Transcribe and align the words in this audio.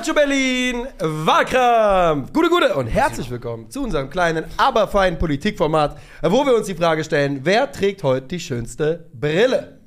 Calcio 0.00 0.14
Berlin, 0.14 0.86
Wahlkampf. 0.98 2.32
Gute, 2.32 2.48
gute 2.48 2.74
und 2.74 2.86
herzlich 2.86 3.30
willkommen 3.30 3.68
zu 3.68 3.82
unserem 3.82 4.08
kleinen, 4.08 4.46
aber 4.56 4.88
feinen 4.88 5.18
Politikformat, 5.18 5.98
wo 6.22 6.46
wir 6.46 6.56
uns 6.56 6.68
die 6.68 6.74
Frage 6.74 7.04
stellen, 7.04 7.40
wer 7.42 7.70
trägt 7.70 8.02
heute 8.02 8.26
die 8.28 8.40
schönste 8.40 9.10
Brille? 9.12 9.78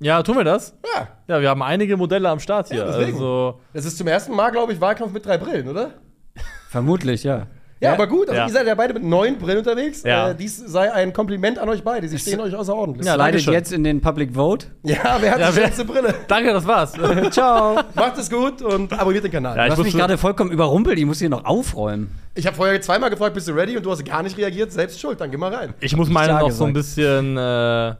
Ja, 0.00 0.22
tun 0.22 0.38
wir 0.38 0.44
das? 0.44 0.74
Ja, 0.94 1.08
Ja, 1.26 1.42
wir 1.42 1.50
haben 1.50 1.62
einige 1.62 1.98
Modelle 1.98 2.30
am 2.30 2.40
Start 2.40 2.68
hier. 2.68 2.86
deswegen. 2.86 3.12
also, 3.12 3.60
das 3.74 3.84
ist 3.84 3.98
zum 3.98 4.06
ersten 4.06 4.34
Mal, 4.34 4.48
glaube 4.48 4.72
ich, 4.72 4.80
Wahlkampf 4.80 5.12
mit 5.12 5.26
drei 5.26 5.36
Brillen, 5.36 5.68
oder? 5.68 5.90
Vermutlich, 6.70 7.22
ja. 7.22 7.48
Ja, 7.80 7.92
aber 7.92 8.06
gut, 8.08 8.28
also 8.28 8.40
Ja. 8.40 8.46
ihr 8.46 8.52
seid 8.52 8.66
ja 8.66 8.74
beide 8.74 8.94
mit 8.94 9.04
neun 9.04 9.38
Brillen 9.38 9.58
unterwegs. 9.58 10.02
Ja. 10.02 10.30
Äh, 10.30 10.34
dies 10.34 10.56
sei 10.56 10.92
ein 10.92 11.12
Kompliment 11.12 11.58
an 11.58 11.68
euch 11.68 11.82
beide. 11.84 12.08
Sie 12.08 12.18
stehen 12.18 12.40
euch 12.40 12.54
außerordentlich. 12.54 13.06
Ja, 13.06 13.14
Leidet 13.14 13.42
jetzt 13.42 13.72
in 13.72 13.84
den 13.84 14.00
Public 14.00 14.34
Vote. 14.34 14.66
Ja, 14.82 15.18
wer 15.20 15.32
hat 15.32 15.40
Ja, 15.40 15.50
die 15.50 15.60
schönste 15.60 15.84
Brille? 15.84 16.12
danke, 16.28 16.52
das 16.52 16.66
war's. 16.66 16.92
Ciao. 17.30 17.76
Macht 17.94 18.18
es 18.18 18.28
gut 18.30 18.62
und 18.62 18.92
abonniert 18.92 19.22
den 19.24 19.30
Kanal. 19.32 19.56
Ja, 19.56 19.66
Du 19.66 19.72
ich 19.74 19.78
hast 19.78 19.84
mich 19.84 19.94
gerade 19.96 20.18
vollkommen 20.18 20.50
überrumpelt. 20.50 20.98
Ich 20.98 21.06
muss 21.06 21.18
hier 21.20 21.28
noch 21.30 21.44
aufräumen. 21.44 22.10
Ich 22.34 22.46
habe 22.46 22.56
vorher 22.56 22.80
zweimal 22.80 23.10
gefragt, 23.10 23.34
bist 23.34 23.46
du 23.48 23.52
ready? 23.52 23.76
Und 23.76 23.86
du 23.86 23.90
hast 23.90 24.04
gar 24.04 24.22
nicht 24.22 24.36
reagiert. 24.36 24.72
Selbst 24.72 25.00
schuld, 25.00 25.20
dann 25.20 25.30
geh 25.30 25.36
mal 25.36 25.54
rein. 25.54 25.74
Ich 25.80 25.96
muss 25.96 26.08
meine 26.08 26.32
Ja 26.32 26.40
noch 26.40 26.50
so 26.50 26.64
ein 26.64 26.72
bisschen 26.72 27.36
äh, 27.36 27.94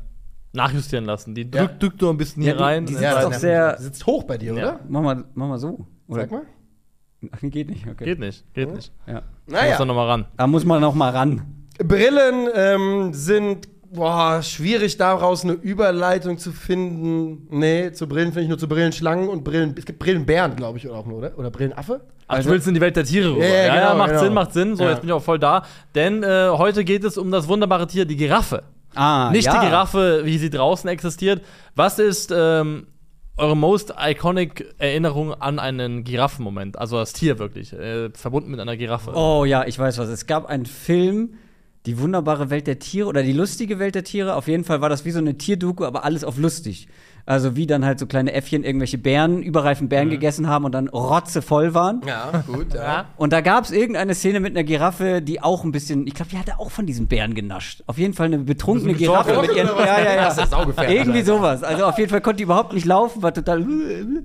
nachjustieren 0.53 1.05
lassen. 1.05 1.35
Die 1.35 1.43
Ja. 1.43 1.67
drückt 1.67 1.83
drückt 1.83 2.01
nur 2.03 2.11
ein 2.13 2.17
bisschen 2.17 2.43
Ja, 2.43 2.47
hier 2.49 2.57
die- 2.57 2.63
rein. 2.63 2.87
die 2.87 2.93
Das 2.95 3.03
sitzt 3.03 3.17
ist 3.19 3.25
doch 3.25 3.33
sehr- 3.35 3.77
sitzt 3.79 4.07
hoch 4.07 4.25
bei 4.25 4.39
dir, 4.39 4.55
Ja. 4.55 4.63
oder? 4.63 4.81
Mach 4.89 5.03
mal, 5.03 5.25
mach 5.35 5.49
mal 5.49 5.59
so. 5.59 5.87
Oder? 6.09 6.23
Sag 6.23 6.31
mal. 6.33 6.43
Ach, 7.33 7.39
geht 7.43 7.69
nicht. 7.71 7.87
Okay. 7.87 8.05
Geht 8.05 8.19
nicht, 8.21 8.45
geht 8.55 8.73
nicht. 8.75 8.93
Ja. 9.07 9.19
Ich 9.47 9.53
muss 9.53 9.61
da 9.61 9.67
Naja, 9.67 9.85
nochmal 9.85 10.07
ran. 10.09 10.25
Da 10.37 10.47
muss 10.47 10.65
man 10.65 10.81
noch 10.81 10.95
mal 10.95 11.11
ran. 11.11 11.43
Brillen 11.79 12.49
ähm, 12.55 13.13
sind 13.15 13.69
boah, 13.91 14.43
schwierig 14.43 14.97
daraus 14.99 15.45
eine 15.45 15.55
Überleitung 15.55 16.39
zu 16.39 16.53
finden. 16.53 17.47
Nee, 17.51 17.93
zu 17.93 18.07
Brillen 18.07 18.29
finde 18.33 18.43
ich 18.43 18.49
nur 18.49 18.59
zu 18.59 18.69
Brillenschlangen 18.69 19.29
und 19.29 19.45
Brillen. 19.45 19.75
Es 19.79 19.85
gibt 19.87 19.99
Brillenbären, 19.99 20.57
glaube 20.57 20.79
ich, 20.79 20.87
oder 20.87 20.99
auch 20.99 21.07
nur, 21.07 21.19
oder? 21.19 21.39
Oder 21.39 21.51
Brillenaffe? 21.51 22.03
Ach, 22.27 22.37
Also- 22.37 22.49
du 22.49 22.55
willst 22.55 22.69
in 22.69 22.75
die 22.75 22.81
Welt 22.81 22.97
der 22.97 23.05
Tiere 23.05 23.31
rüber. 23.31 23.43
Ja, 23.43 23.49
ja, 23.49 23.55
Ja, 23.55 23.65
ja, 23.77 23.85
genau, 23.87 23.99
macht 23.99 24.09
genau. 24.11 24.21
Sinn, 24.23 24.35
macht 24.35 24.53
Sinn. 24.53 24.77
So, 24.77 24.85
Ja. 24.85 24.91
jetzt 24.91 25.01
bin 25.01 25.09
ich 25.09 25.13
auch 25.15 25.23
voll 25.23 25.39
da. 25.39 25.63
Denn 25.95 26.23
äh, 26.23 26.49
heute 26.51 26.85
geht 26.85 27.05
es 27.05 27.17
um 27.17 27.31
das 27.31 27.49
wunderbare 27.49 27.87
Tier, 27.87 28.05
die 28.05 28.17
Giraffe. 28.17 28.65
Ah, 28.95 29.31
Nicht 29.33 29.47
ja. 29.47 29.59
die 29.61 29.67
Giraffe, 29.67 30.23
wie 30.25 30.37
sie 30.39 30.51
draußen 30.51 30.89
existiert. 30.91 31.43
Was 31.75 31.99
ist 31.99 32.33
ähm, 32.37 32.89
eure 33.39 33.57
most 33.57 33.95
iconic 33.99 34.75
Erinnerung 34.79 35.33
an 35.33 35.59
einen 35.59 36.05
Giraffenmoment? 36.05 36.79
Also 36.79 36.97
das 36.97 37.13
Tier 37.13 37.39
wirklich, 37.39 37.73
äh, 37.73 38.11
verbunden 38.11 38.51
mit 38.51 38.61
einer 38.61 38.77
Giraffe. 38.77 39.13
Oh 39.15 39.45
ja, 39.45 39.65
ich 39.67 39.79
weiß 39.79 39.99
was. 39.99 40.09
Es 40.09 40.27
gab 40.27 40.47
einen 40.47 40.67
Film, 40.67 41.35
Die 41.87 41.99
wunderbare 41.99 42.51
Welt 42.51 42.67
der 42.67 42.81
Tiere 42.81 43.09
oder 43.09 43.23
die 43.23 43.33
lustige 43.33 43.79
Welt 43.79 43.95
der 43.95 44.05
Tiere. 44.05 44.35
Auf 44.35 44.47
jeden 44.47 44.65
Fall 44.65 44.83
war 44.83 44.91
das 44.91 45.05
wie 45.05 45.11
so 45.11 45.21
eine 45.21 45.39
Tierdoku, 45.39 45.85
aber 45.85 46.05
alles 46.05 46.23
auf 46.23 46.37
lustig. 46.37 46.89
Also 47.29 47.57
wie 47.57 47.67
dann 47.67 47.85
halt 47.85 47.99
so 47.99 48.07
kleine 48.07 48.33
Äffchen 48.33 48.65
irgendwelche 48.65 48.97
Bären, 48.97 49.43
überreifen 49.43 49.91
Bären 49.91 50.09
gegessen 50.09 50.49
haben 50.49 50.65
und 50.65 50.73
dann 50.73 50.89
rotzevoll 50.89 51.75
waren. 51.75 52.01
Ja, 52.07 52.43
gut, 52.47 52.73
ja. 52.73 53.05
Und 53.19 53.35
da 53.35 53.43
gab 53.43 53.65
es 53.65 53.71
irgendeine 53.71 54.15
Szene 54.15 54.41
mit 54.41 54.57
einer 54.57 54.65
Giraffe, 54.65 55.21
die 55.21 55.43
auch 55.43 55.63
ein 55.63 55.71
bisschen, 55.71 56.07
ich 56.07 56.15
glaube, 56.15 56.31
die 56.31 56.39
hatte 56.39 56.59
auch 56.59 56.71
von 56.71 56.87
diesen 56.87 57.07
Bären 57.07 57.35
genascht. 57.35 57.83
Auf 57.87 57.99
jeden 57.99 58.15
Fall 58.15 58.29
eine 58.29 58.39
betrunkene 58.39 58.95
Giraffe 58.95 59.29
Besoffen 59.33 59.49
mit 59.49 59.57
ihren. 59.59 59.69
Ja, 59.77 60.03
ja, 60.03 60.15
ja. 60.15 60.25
Das 60.25 60.39
ist 60.39 60.51
saugefährlich, 60.51 60.97
Irgendwie 60.97 61.21
sowas. 61.21 61.63
Also 61.63 61.85
auf 61.85 61.99
jeden 61.99 62.09
Fall 62.09 62.23
konnte 62.23 62.39
die 62.39 62.45
überhaupt 62.45 62.73
nicht 62.73 62.87
laufen, 62.87 63.23
war 63.23 63.35
total. 63.35 63.67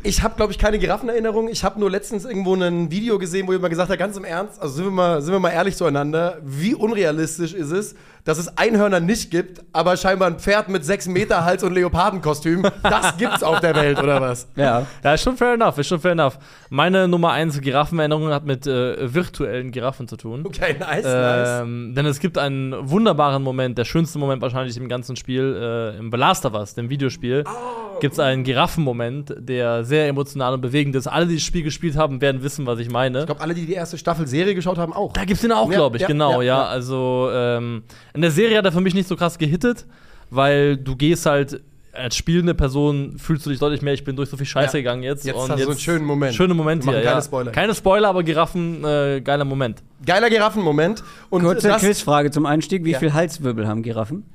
Ich 0.03 0.23
habe, 0.23 0.35
glaube 0.37 0.53
ich, 0.53 0.57
keine 0.57 0.79
Giraffenerinnerung. 0.79 1.49
Ich 1.49 1.65
habe 1.65 1.81
nur 1.81 1.91
letztens 1.91 2.23
irgendwo 2.23 2.55
ein 2.55 2.89
Video 2.89 3.19
gesehen, 3.19 3.47
wo 3.47 3.51
jemand 3.51 3.71
gesagt 3.71 3.89
hat, 3.89 3.99
ganz 3.99 4.15
im 4.15 4.23
Ernst, 4.23 4.61
also 4.61 4.75
sind 4.75 4.85
wir 4.85 4.91
mal, 4.91 5.21
sind 5.21 5.33
wir 5.33 5.41
mal 5.41 5.49
ehrlich 5.49 5.75
zueinander, 5.75 6.37
wie 6.45 6.73
unrealistisch 6.73 7.53
ist 7.53 7.71
es, 7.71 7.95
dass 8.25 8.37
es 8.37 8.57
Einhörner 8.57 8.99
nicht 8.99 9.31
gibt, 9.31 9.61
aber 9.73 9.97
scheinbar 9.97 10.29
ein 10.29 10.39
Pferd 10.39 10.69
mit 10.69 10.85
6 10.85 11.07
Meter 11.07 11.43
Hals 11.43 11.63
und 11.63 11.73
Leopardenkostüm, 11.73 12.63
das 12.83 13.17
gibt's 13.17 13.43
auf 13.43 13.59
der 13.59 13.75
Welt, 13.75 14.01
oder 14.01 14.21
was? 14.21 14.47
Ja. 14.55 14.85
Ja, 15.03 15.13
ist 15.13 15.23
schon 15.23 15.35
fair 15.37 15.53
enough, 15.53 15.77
ist 15.77 15.87
schon 15.87 15.99
fair 15.99 16.13
enough. 16.13 16.37
Meine 16.69 17.07
Nummer 17.07 17.31
1 17.31 17.61
Giraffenerinnerung 17.61 18.29
hat 18.29 18.45
mit 18.45 18.65
äh, 18.65 19.13
virtuellen 19.13 19.71
Giraffen 19.71 20.07
zu 20.07 20.15
tun. 20.17 20.43
Okay, 20.45 20.75
nice, 20.79 21.03
nice. 21.03 21.61
Ähm, 21.61 21.93
denn 21.95 22.05
es 22.05 22.19
gibt 22.19 22.37
einen 22.37 22.73
wunderbaren 22.89 23.43
Moment, 23.43 23.77
der 23.77 23.85
schönste 23.85 24.19
Moment 24.19 24.41
wahrscheinlich 24.41 24.77
im 24.77 24.87
ganzen 24.87 25.15
Spiel, 25.15 25.93
äh, 25.95 25.97
im 25.97 26.11
The 26.11 26.17
Last 26.17 26.45
of 26.45 26.53
Us, 26.53 26.75
dem 26.75 26.89
Videospiel, 26.89 27.43
Oh. 27.45 27.92
Gibt 28.03 28.15
es 28.15 28.19
einen 28.19 28.43
Giraffenmoment, 28.43 29.33
der 29.39 29.85
sehr 29.85 30.09
emotional 30.09 30.53
und 30.55 30.59
bewegend 30.59 30.93
ist. 30.97 31.07
Alle, 31.07 31.25
die 31.25 31.35
das 31.35 31.43
Spiel 31.43 31.63
gespielt 31.63 31.95
haben, 31.95 32.19
werden 32.19 32.43
wissen, 32.43 32.65
was 32.65 32.77
ich 32.79 32.91
meine. 32.91 33.19
Ich 33.21 33.25
glaube, 33.27 33.39
alle, 33.39 33.53
die 33.53 33.65
die 33.65 33.71
erste 33.71 33.97
Staffel 33.97 34.27
Serie 34.27 34.55
geschaut 34.55 34.77
haben, 34.77 34.91
auch. 34.91 35.13
Da 35.13 35.23
gibt's 35.23 35.41
den 35.41 35.53
auch, 35.53 35.69
glaube 35.69 35.95
ich, 35.95 36.01
ja, 36.01 36.07
genau, 36.09 36.41
ja, 36.41 36.47
ja. 36.47 36.63
ja. 36.63 36.65
Also 36.65 37.29
ähm, 37.31 37.83
in 38.13 38.19
der 38.19 38.31
Serie 38.31 38.57
hat 38.57 38.65
er 38.65 38.73
für 38.73 38.81
mich 38.81 38.93
nicht 38.93 39.07
so 39.07 39.15
krass 39.15 39.37
gehittet, 39.37 39.85
weil 40.29 40.75
du 40.75 40.97
gehst 40.97 41.25
halt 41.25 41.61
als 41.93 42.17
spielende 42.17 42.53
Person 42.53 43.17
fühlst 43.17 43.45
du 43.45 43.51
dich 43.51 43.59
deutlich 43.59 43.81
mehr, 43.81 43.93
ich 43.93 44.03
bin 44.03 44.17
durch 44.17 44.29
so 44.29 44.35
viel 44.35 44.47
Scheiße 44.47 44.77
Ja. 44.77 44.81
gegangen 44.81 45.03
jetzt. 45.03 45.23
Jetzt 45.25 45.37
hast 45.37 45.49
du 45.59 45.63
so 45.63 45.69
einen 45.69 45.79
schönen 45.79 46.03
Moment. 46.05 46.35
Schöne 46.35 46.53
Moment 46.53 46.83
hier, 46.83 46.91
keine 46.91 47.05
ja. 47.05 47.21
Spoiler. 47.21 47.51
Keine 47.53 47.73
Spoiler, 47.73 48.09
aber 48.09 48.23
Giraffen, 48.23 48.83
äh, 48.83 49.21
geiler 49.23 49.45
Moment. 49.45 49.81
Geiler 50.05 50.29
Giraffenmoment. 50.29 51.03
Und 51.29 51.43
Kurze 51.43 51.69
Quizfrage 51.77 52.31
zum 52.31 52.45
Einstieg. 52.45 52.83
Wie 52.83 52.91
Ja. 52.91 52.99
viel 52.99 53.13
Halswirbel 53.13 53.65
haben 53.65 53.81
Giraffen? 53.81 54.25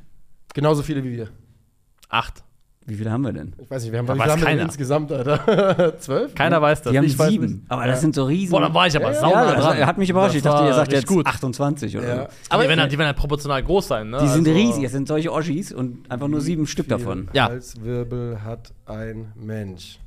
genauso 0.55 0.83
viele 0.83 1.05
wie 1.05 1.13
wir. 1.13 1.29
Acht. 2.09 2.43
Wie 2.89 2.95
viele 2.95 3.13
haben 3.13 3.21
wir 3.21 3.35
denn? 3.35 3.53
Ich 3.63 3.71
weiß 3.71 3.83
nicht, 3.83 3.93
wir 3.93 3.99
haben, 3.99 4.07
Da 4.07 4.15
wie 4.15 4.21
viele 4.21 4.33
haben 4.33 4.41
wir 4.41 4.49
denn 4.49 4.59
insgesamt, 4.61 5.13
Alter? 5.13 5.99
Zwölf? 6.01 6.35
Keiner 6.35 6.63
weiß 6.63 6.81
das. 6.81 6.91
Die 6.91 6.97
haben 6.97 7.05
ich 7.05 7.19
sieben. 7.19 7.67
Aber 7.69 7.87
das 7.87 8.01
sind 8.01 8.15
so 8.15 8.25
riesen. 8.25 8.51
Boah, 8.53 8.63
da 8.63 8.73
war 8.73 8.87
ich 8.87 8.97
aber 8.97 9.09
Ja, 9.09 9.13
ja. 9.13 9.21
sauber 9.21 9.35
ja, 9.45 9.55
das 9.57 9.65
dran. 9.67 9.87
hat 9.87 9.99
mich 9.99 10.09
überrascht. 10.09 10.35
Ich 10.37 10.43
Das 10.43 10.53
dachte, 10.55 10.67
ihr 10.69 10.75
sagt 10.75 10.93
jetzt 10.93 11.07
gut. 11.07 11.27
28 11.27 11.99
oder 11.99 12.09
Ja. 12.09 12.17
so. 12.23 12.29
Aber 12.49 12.63
die 12.63 12.69
werden, 12.71 12.81
halt, 12.81 12.91
die 12.91 12.97
werden 12.97 13.09
halt 13.09 13.17
proportional 13.19 13.63
groß 13.63 13.89
sein, 13.89 14.09
ne? 14.09 14.19
Die 14.23 14.29
sind 14.29 14.49
Also- 14.49 14.59
riesig, 14.59 14.85
es 14.85 14.93
sind 14.93 15.07
solche 15.07 15.31
Oschis 15.31 15.71
und 15.71 16.11
einfach 16.11 16.29
nur 16.29 16.41
sieben 16.41 16.67
Stück 16.67 16.89
davon. 16.89 17.29
Ja. 17.35 17.49
Halswirbel 17.49 18.43
hat 18.43 18.73
ein 18.87 19.33
Mensch. 19.37 19.99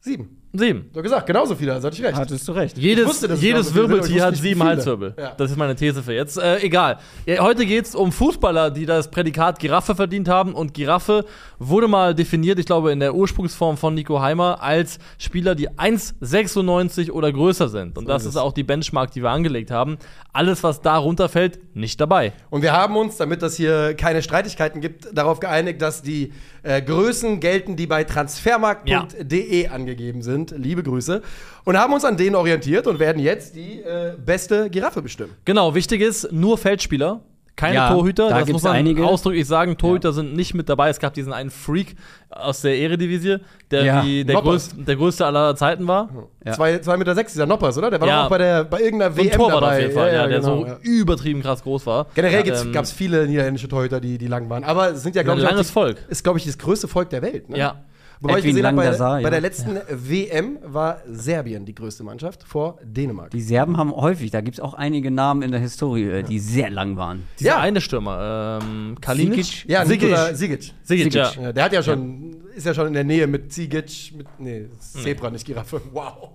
Sieben. 0.00 0.41
Sieben. 0.54 0.90
Du 0.92 0.98
hast 0.98 1.04
gesagt, 1.04 1.26
genauso 1.26 1.54
viele, 1.54 1.72
also 1.72 1.86
hatte 1.86 1.96
ich 1.96 2.04
recht. 2.04 2.14
Hattest 2.14 2.46
du 2.46 2.52
recht. 2.52 2.76
Jedes, 2.76 3.06
wusste, 3.06 3.32
jedes 3.34 3.74
Wirbeltier 3.74 4.24
hat 4.26 4.36
sieben. 4.36 4.62
Halswirbel. 4.62 5.14
Ja. 5.18 5.32
Das 5.34 5.50
ist 5.50 5.56
meine 5.56 5.74
These 5.74 6.02
für 6.02 6.12
jetzt. 6.12 6.36
Äh, 6.36 6.58
egal. 6.58 6.98
Ja, 7.24 7.42
heute 7.42 7.64
geht 7.64 7.86
es 7.86 7.94
um 7.94 8.12
Fußballer, 8.12 8.70
die 8.70 8.84
das 8.84 9.10
Prädikat 9.10 9.58
Giraffe 9.58 9.94
verdient 9.94 10.28
haben. 10.28 10.54
Und 10.54 10.74
Giraffe 10.74 11.24
wurde 11.58 11.88
mal 11.88 12.14
definiert, 12.14 12.58
ich 12.58 12.66
glaube, 12.66 12.92
in 12.92 13.00
der 13.00 13.14
Ursprungsform 13.14 13.78
von 13.78 13.94
Nico 13.94 14.20
Heimer, 14.20 14.62
als 14.62 14.98
Spieler, 15.16 15.54
die 15.54 15.70
1,96 15.70 17.10
oder 17.10 17.32
größer 17.32 17.68
sind. 17.68 17.96
Und 17.96 18.06
das 18.08 18.26
ist 18.26 18.36
auch 18.36 18.52
die 18.52 18.62
Benchmark, 18.64 19.10
die 19.12 19.22
wir 19.22 19.30
angelegt 19.30 19.70
haben. 19.70 19.96
Alles, 20.34 20.62
was 20.62 20.82
da 20.82 20.98
runterfällt, 20.98 21.60
nicht 21.74 21.98
dabei. 21.98 22.32
Und 22.50 22.60
wir 22.62 22.72
haben 22.72 22.96
uns, 22.96 23.16
damit 23.16 23.40
das 23.40 23.56
hier 23.56 23.94
keine 23.94 24.22
Streitigkeiten 24.22 24.82
gibt, 24.82 25.16
darauf 25.16 25.40
geeinigt, 25.40 25.80
dass 25.80 26.02
die 26.02 26.32
äh, 26.62 26.82
Größen 26.82 27.40
gelten, 27.40 27.76
die 27.76 27.86
bei 27.86 28.04
transfermarkt.de 28.04 29.68
angegeben 29.68 30.22
sind. 30.22 30.41
Liebe 30.50 30.82
Grüße. 30.82 31.22
Und 31.64 31.78
haben 31.78 31.92
uns 31.92 32.04
an 32.04 32.16
denen 32.16 32.34
orientiert 32.36 32.86
und 32.86 32.98
werden 32.98 33.22
jetzt 33.22 33.54
die 33.54 33.80
äh, 33.80 34.14
beste 34.24 34.68
Giraffe 34.68 35.00
bestimmen. 35.00 35.32
Genau, 35.44 35.74
wichtig 35.74 36.00
ist, 36.02 36.32
nur 36.32 36.58
Feldspieler. 36.58 37.20
Keine 37.54 37.74
Ja, 37.74 37.92
Torhüter, 37.92 38.28
da 38.30 38.38
das 38.38 38.46
gibt's 38.46 38.52
muss 38.54 38.62
man 38.62 38.76
einige. 38.76 39.04
ausdrücklich 39.06 39.46
sagen. 39.46 39.76
Torhüter 39.76 40.14
sind 40.14 40.34
nicht 40.34 40.54
mit 40.54 40.70
dabei. 40.70 40.88
Es 40.88 40.98
gab 40.98 41.12
diesen 41.12 41.34
einen 41.34 41.50
Freak 41.50 41.96
aus 42.30 42.62
der 42.62 42.78
Eredivisie, 42.78 43.40
der 43.70 43.84
Ja, 43.84 44.02
wie 44.02 44.24
der, 44.24 44.40
größte, 44.40 44.76
der 44.82 44.96
größte 44.96 45.26
aller 45.26 45.54
Zeiten 45.54 45.86
war. 45.86 46.08
Ja. 46.46 46.52
Zwei, 46.52 46.78
zwei 46.78 46.96
Meter 46.96 47.14
sechs, 47.14 47.32
dieser 47.32 47.44
Noppers, 47.44 47.76
oder? 47.76 47.90
Der 47.90 48.00
war 48.00 48.08
Ja. 48.08 48.16
doch 48.20 48.24
auch 48.24 48.30
bei, 48.30 48.38
der, 48.38 48.64
bei 48.64 48.80
irgendeiner 48.80 49.14
So 49.14 49.22
WM 49.22 49.30
Torwart 49.32 49.62
dabei. 49.62 49.74
auf 49.76 49.80
jeden 49.82 49.92
Fall, 49.92 50.14
ja, 50.14 50.26
der 50.26 50.40
genau, 50.40 50.60
so 50.60 50.66
ja. 50.66 50.78
übertrieben 50.82 51.42
krass 51.42 51.62
groß 51.62 51.84
war. 51.84 52.06
Generell 52.14 52.46
Ja, 52.48 52.54
ja, 52.54 52.62
ähm, 52.62 52.72
gab 52.72 52.84
es 52.84 52.92
viele 52.92 53.26
niederländische 53.28 53.68
Torhüter, 53.68 54.00
die, 54.00 54.16
die 54.16 54.28
lang 54.28 54.48
waren. 54.48 54.64
Aber 54.64 54.92
es 54.92 55.02
sind 55.02 55.14
ja, 55.14 55.20
ein 55.20 55.26
glaube 55.26 55.40
ich, 55.42 55.46
langes 55.46 55.66
die, 55.66 55.72
Volk. 55.74 55.98
ist, 56.08 56.24
glaube 56.24 56.38
ich, 56.38 56.46
das 56.46 56.56
größte 56.56 56.88
Volk 56.88 57.10
der 57.10 57.20
Welt. 57.20 57.50
Ne? 57.50 57.58
Ja. 57.58 57.84
Wobei 58.22 58.34
ich 58.34 58.38
Edwin 58.38 58.50
gesehen 58.50 58.66
habe, 58.66 58.76
bei, 58.76 58.82
Langdasar, 58.84 59.16
bei 59.16 59.22
ja. 59.22 59.30
der 59.30 59.40
letzten 59.40 59.80
WM 59.90 60.58
war 60.62 61.02
Serbien 61.08 61.64
die 61.64 61.74
größte 61.74 62.04
Mannschaft 62.04 62.44
vor 62.44 62.78
Dänemark. 62.84 63.30
Die 63.30 63.40
Serben 63.40 63.76
haben 63.76 63.90
häufig, 63.94 64.30
da 64.30 64.40
gibt 64.40 64.58
es 64.58 64.60
auch 64.60 64.74
einige 64.74 65.10
Namen 65.10 65.42
in 65.42 65.50
der 65.50 65.60
Historie, 65.60 66.22
die 66.22 66.38
sehr 66.38 66.70
lang 66.70 66.96
waren. 66.96 67.24
Dieser 67.40 67.50
Ja. 67.50 67.60
eine 67.60 67.80
Stürmer, 67.80 68.60
ähm, 68.62 68.96
Kalinic? 69.00 69.44
Sigic? 69.44 69.68
Ja, 69.68 69.84
Sigic. 69.84 70.02
Nikola 70.02 70.34
Sigic. 70.34 70.72
Sigic, 70.82 71.14
ja. 71.14 71.32
Ja, 71.32 71.52
der 71.52 71.64
hat 71.64 71.72
ja 71.72 71.82
schon, 71.82 72.36
ist 72.54 72.64
ja 72.64 72.74
schon 72.74 72.86
in 72.86 72.92
der 72.92 73.04
Nähe 73.04 73.26
mit 73.26 73.52
Zigic, 73.52 74.12
mit, 74.16 74.26
nee, 74.38 74.68
Zebra, 74.78 75.30
nicht 75.30 75.44
Giraffe. 75.44 75.80
Wow. 75.92 76.30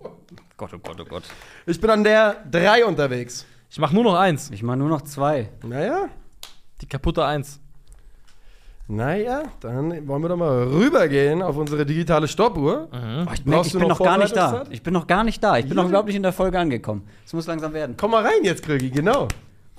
Gott, 0.57 0.71
oh 0.73 0.79
Gott, 0.79 0.99
oh 0.99 1.05
Gott. 1.05 1.23
Ich 1.65 1.79
bin 1.79 1.89
an 1.89 2.03
der 2.03 2.35
3 2.51 2.85
unterwegs. 2.85 3.45
Ich 3.69 3.79
mach 3.79 3.91
nur 3.91 4.03
noch 4.03 4.15
eins. 4.15 4.49
Ich 4.51 4.63
mache 4.63 4.77
nur 4.77 4.89
noch 4.89 5.01
zwei. 5.03 5.49
Naja, 5.65 6.09
Die 6.81 6.85
kaputte 6.87 7.25
Eins. 7.25 7.59
Naja, 8.87 9.43
dann 9.59 10.07
wollen 10.07 10.21
wir 10.21 10.29
doch 10.29 10.37
mal 10.37 10.63
rübergehen 10.63 11.41
auf 11.41 11.57
unsere 11.57 11.85
digitale 11.85 12.27
Stoppuhr. 12.27 12.87
Oh, 12.91 13.31
ich 13.33 13.45
merke, 13.45 13.67
ich 13.67 13.73
du 13.73 13.79
bin 13.79 13.87
noch 13.89 13.99
noch 13.99 14.05
gar 14.05 14.17
nicht 14.17 14.35
da. 14.35 14.63
Ich 14.69 14.81
bin 14.81 14.93
noch 14.93 15.07
gar 15.07 15.23
nicht 15.23 15.43
da. 15.43 15.57
Ich 15.57 15.65
bin 15.67 15.75
Ja. 15.77 15.83
noch 15.83 15.89
überhaupt 15.89 16.07
nicht 16.07 16.15
in 16.15 16.23
der 16.23 16.31
Folge 16.33 16.57
angekommen. 16.57 17.03
Es 17.25 17.33
muss 17.33 17.47
langsam 17.47 17.73
werden. 17.73 17.95
Komm 17.97 18.11
mal 18.11 18.23
rein 18.23 18.43
jetzt, 18.43 18.63
Krögi, 18.63 18.89
genau. 18.89 19.27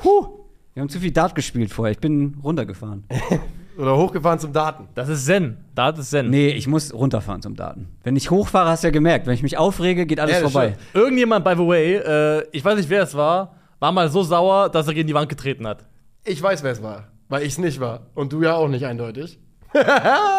Huh. 0.04 0.26
Wir 0.74 0.82
haben 0.82 0.88
zu 0.90 1.00
viel 1.00 1.10
Dart 1.10 1.34
gespielt 1.34 1.72
vorher. 1.72 1.92
Ich 1.92 1.98
bin 1.98 2.36
runtergefahren. 2.44 3.04
Oder 3.78 3.96
hochgefahren 3.96 4.38
zum 4.40 4.52
Daten. 4.52 4.88
Das 4.94 5.08
ist 5.08 5.24
Zen. 5.24 5.56
Da 5.74 5.90
ist 5.90 6.10
Zen. 6.10 6.30
Nee, 6.30 6.48
ich 6.50 6.66
muss 6.66 6.92
runterfahren 6.92 7.40
zum 7.42 7.54
Daten. 7.56 7.88
Wenn 8.02 8.16
ich 8.16 8.30
hochfahre, 8.30 8.70
hast 8.70 8.82
du 8.82 8.88
ja 8.88 8.92
gemerkt. 8.92 9.26
Wenn 9.26 9.34
ich 9.34 9.42
mich 9.42 9.56
aufrege, 9.56 10.04
geht 10.04 10.18
alles 10.20 10.40
Ja, 10.40 10.48
vorbei. 10.48 10.74
stimmt. 10.74 11.04
Irgendjemand, 11.04 11.44
by 11.44 11.52
the 11.56 11.66
way, 11.66 11.94
äh, 11.96 12.44
ich 12.52 12.64
weiß 12.64 12.76
nicht, 12.76 12.90
wer 12.90 13.04
es 13.04 13.14
war, 13.14 13.54
war 13.78 13.92
mal 13.92 14.08
so 14.10 14.22
sauer, 14.24 14.68
dass 14.68 14.88
er 14.88 14.94
gegen 14.94 15.06
die 15.06 15.14
Wand 15.14 15.28
getreten 15.28 15.66
hat. 15.66 15.84
Ich 16.24 16.42
weiß, 16.42 16.62
wer 16.64 16.72
es 16.72 16.82
war, 16.82 17.06
weil 17.28 17.42
ich 17.42 17.52
es 17.52 17.58
nicht 17.58 17.80
war. 17.80 18.06
Und 18.14 18.32
du 18.32 18.42
ja 18.42 18.54
auch 18.54 18.68
nicht 18.68 18.84
eindeutig. 18.84 19.38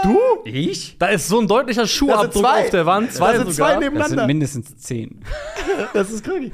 Du? 0.03 0.17
Ich? 0.45 0.97
Da 0.97 1.07
ist 1.07 1.27
so 1.27 1.39
ein 1.39 1.47
deutlicher 1.47 1.85
Schuhabdruck 1.85 2.43
zwei. 2.43 2.63
auf 2.63 2.69
der 2.71 2.85
Wand. 2.85 3.09
Da 3.19 3.35
sind 3.37 3.53
zwei 3.53 3.73
Das 3.73 3.79
nebeneinander. 3.79 4.17
sind 4.17 4.27
mindestens 4.27 4.77
zehn. 4.77 5.23
Das 5.93 6.09
ist 6.11 6.23
Krügi. 6.23 6.51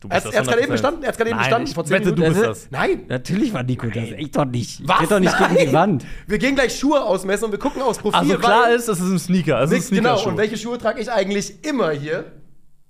Du 0.00 0.08
Er 0.08 0.14
bist 0.20 0.26
hat 0.26 0.34
das 0.34 0.40
es 0.40 0.48
gerade 0.48 0.62
eben 0.62 0.68
100%. 0.68 0.72
bestanden. 0.72 1.02
Er 1.04 1.08
hat 1.10 1.16
gerade 1.16 1.30
eben 1.30 1.36
Nein, 1.38 1.44
bestanden. 1.46 1.68
ich 1.68 1.74
Vor 1.74 1.84
zehn 1.84 1.94
wette, 1.94 2.12
du 2.12 2.20
Minuten. 2.22 2.32
bist 2.34 2.44
Das 2.50 2.60
das. 2.62 2.70
Nein. 2.72 3.04
Natürlich 3.08 3.54
war 3.54 3.62
Nico 3.62 3.86
das. 3.86 4.02
Ich 4.18 4.30
doch 4.32 4.44
nicht. 4.46 4.80
Ich 4.80 4.88
Was? 4.88 4.98
tritt 4.98 5.10
doch 5.12 5.20
nicht 5.20 5.38
gegen 5.38 5.56
die 5.68 5.72
Wand. 5.72 6.04
Wir 6.26 6.38
gehen 6.38 6.54
gleich 6.56 6.76
Schuhe 6.76 7.00
ausmessen 7.04 7.44
und 7.44 7.52
wir 7.52 7.58
gucken 7.60 7.82
aufs 7.82 7.98
Profil. 7.98 8.18
Also 8.18 8.38
klar 8.38 8.70
ist, 8.72 8.88
es 8.88 8.98
ist 8.98 9.08
ein 9.08 9.18
Sneaker. 9.20 9.60
Es 9.60 9.70
ist 9.70 9.92
ein 9.92 9.96
Genau, 9.96 10.08
Sneakerschuh. 10.16 10.28
und 10.30 10.36
welche 10.38 10.56
Schuhe 10.56 10.78
trage 10.78 11.00
ich 11.00 11.10
eigentlich 11.12 11.64
immer 11.64 11.90
hier? 11.92 12.32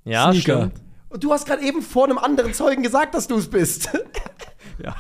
ja, 0.04 0.32
Sneaker. 0.32 0.56
stimmt. 0.70 0.74
Und 1.10 1.22
du 1.22 1.32
hast 1.32 1.44
gerade 1.46 1.62
eben 1.62 1.82
vor 1.82 2.04
einem 2.06 2.16
anderen 2.16 2.54
Zeugen 2.54 2.82
gesagt, 2.82 3.14
dass 3.14 3.28
du 3.28 3.36
es 3.36 3.50
bist. 3.50 3.90
Ja. 4.82 4.94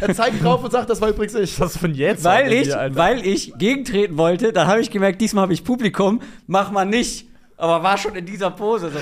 Er 0.00 0.14
zeigt 0.14 0.42
drauf 0.42 0.62
und 0.64 0.70
sagt, 0.70 0.90
das 0.90 1.00
war 1.00 1.08
übrigens 1.10 1.34
ich. 1.34 1.58
Was 1.60 1.76
für 1.76 1.86
ein 1.86 1.94
jetzt? 1.94 2.24
Weil 2.24 2.52
ich, 2.52 2.64
Hier, 2.64 2.80
Alter. 2.80 2.96
weil 2.96 3.26
ich 3.26 3.52
gegentreten 3.58 4.16
wollte, 4.16 4.52
dann 4.52 4.66
habe 4.66 4.80
ich 4.80 4.90
gemerkt, 4.90 5.20
diesmal 5.20 5.42
habe 5.42 5.52
ich 5.52 5.64
Publikum, 5.64 6.20
mach 6.46 6.70
mal 6.70 6.84
nicht. 6.84 7.26
Aber 7.56 7.82
war 7.82 7.96
schon 7.96 8.14
in 8.14 8.26
dieser 8.26 8.50
Pose. 8.50 8.90
So. 8.90 8.98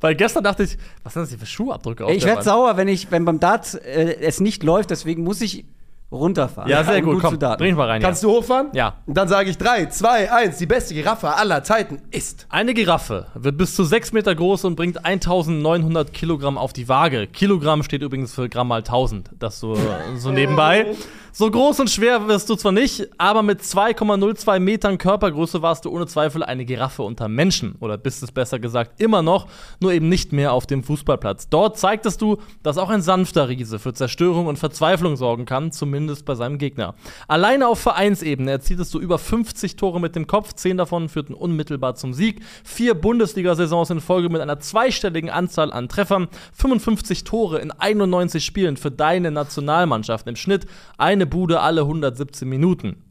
Weil 0.00 0.14
gestern 0.14 0.42
dachte 0.42 0.62
ich, 0.62 0.78
was 1.02 1.12
sind 1.12 1.22
das 1.22 1.28
hier 1.28 1.38
für 1.38 1.46
Schuhabdrücke 1.46 2.06
auf 2.06 2.10
ich 2.12 2.24
werde 2.24 2.42
sauer, 2.42 2.76
wenn 2.76 2.88
ich, 2.88 3.10
wenn 3.10 3.24
beim 3.24 3.38
Darts 3.38 3.74
äh, 3.74 4.16
es 4.20 4.40
nicht 4.40 4.62
läuft, 4.62 4.90
deswegen 4.90 5.22
muss 5.22 5.40
ich 5.40 5.64
runterfahren. 6.12 6.70
Ja, 6.70 6.84
sehr 6.84 7.02
gut. 7.02 7.20
Komm, 7.20 7.30
zu 7.30 7.38
darten. 7.38 7.60
bring 7.60 7.70
ich 7.70 7.76
mal 7.76 7.88
rein. 7.88 8.02
Kannst 8.02 8.22
ja. 8.22 8.28
du 8.28 8.36
hochfahren? 8.36 8.68
Ja. 8.72 8.94
Und 9.06 9.16
dann 9.16 9.28
sage 9.28 9.50
ich 9.50 9.58
3, 9.58 9.86
2, 9.86 10.32
1. 10.32 10.58
Die 10.58 10.66
beste 10.66 10.94
Giraffe 10.94 11.34
aller 11.34 11.62
Zeiten 11.62 12.02
ist. 12.10 12.46
Eine 12.48 12.74
Giraffe 12.74 13.26
wird 13.34 13.56
bis 13.56 13.74
zu 13.74 13.84
6 13.84 14.12
Meter 14.12 14.34
groß 14.34 14.64
und 14.64 14.76
bringt 14.76 15.04
1900 15.04 16.12
Kilogramm 16.12 16.58
auf 16.58 16.72
die 16.72 16.88
Waage. 16.88 17.26
Kilogramm 17.26 17.82
steht 17.82 18.02
übrigens 18.02 18.34
für 18.34 18.48
Gramm 18.48 18.68
mal 18.68 18.78
1000. 18.78 19.30
Das 19.38 19.60
so, 19.60 19.76
so 20.16 20.30
nebenbei. 20.30 20.94
So 21.32 21.48
groß 21.48 21.78
und 21.78 21.88
schwer 21.88 22.26
wirst 22.26 22.50
du 22.50 22.56
zwar 22.56 22.72
nicht, 22.72 23.08
aber 23.16 23.44
mit 23.44 23.60
2,02 23.60 24.58
Metern 24.58 24.98
Körpergröße 24.98 25.62
warst 25.62 25.84
du 25.84 25.90
ohne 25.90 26.08
Zweifel 26.08 26.42
eine 26.42 26.64
Giraffe 26.64 27.04
unter 27.04 27.28
Menschen. 27.28 27.76
Oder 27.78 27.96
bist 27.98 28.24
es 28.24 28.32
besser 28.32 28.58
gesagt 28.58 29.00
immer 29.00 29.22
noch, 29.22 29.46
nur 29.78 29.92
eben 29.92 30.08
nicht 30.08 30.32
mehr 30.32 30.52
auf 30.52 30.66
dem 30.66 30.82
Fußballplatz. 30.82 31.48
Dort 31.48 31.78
zeigtest 31.78 32.20
du, 32.20 32.38
dass 32.64 32.78
auch 32.78 32.90
ein 32.90 33.00
sanfter 33.00 33.48
Riese 33.48 33.78
für 33.78 33.94
Zerstörung 33.94 34.48
und 34.48 34.58
Verzweiflung 34.58 35.14
sorgen 35.16 35.44
kann, 35.44 35.70
zumindest 35.70 35.99
bei 36.24 36.34
seinem 36.34 36.58
Gegner. 36.58 36.94
Alleine 37.28 37.68
auf 37.68 37.80
Vereinsebene 37.80 38.50
erzieltest 38.50 38.92
du 38.94 39.00
über 39.00 39.18
50 39.18 39.76
Tore 39.76 40.00
mit 40.00 40.16
dem 40.16 40.26
Kopf, 40.26 40.52
10 40.52 40.76
davon 40.76 41.08
führten 41.08 41.34
unmittelbar 41.34 41.94
zum 41.94 42.14
Sieg, 42.14 42.42
vier 42.64 42.94
Bundesliga-Saisons 42.94 43.90
in 43.90 44.00
Folge 44.00 44.28
mit 44.28 44.40
einer 44.40 44.60
zweistelligen 44.60 45.30
Anzahl 45.30 45.72
an 45.72 45.88
Treffern, 45.88 46.28
55 46.52 47.24
Tore 47.24 47.58
in 47.58 47.70
91 47.70 48.44
Spielen 48.44 48.76
für 48.76 48.90
deine 48.90 49.30
Nationalmannschaft 49.30 50.26
im 50.26 50.36
Schnitt, 50.36 50.66
eine 50.98 51.26
Bude 51.26 51.60
alle 51.60 51.82
117 51.82 52.48
Minuten. 52.48 53.09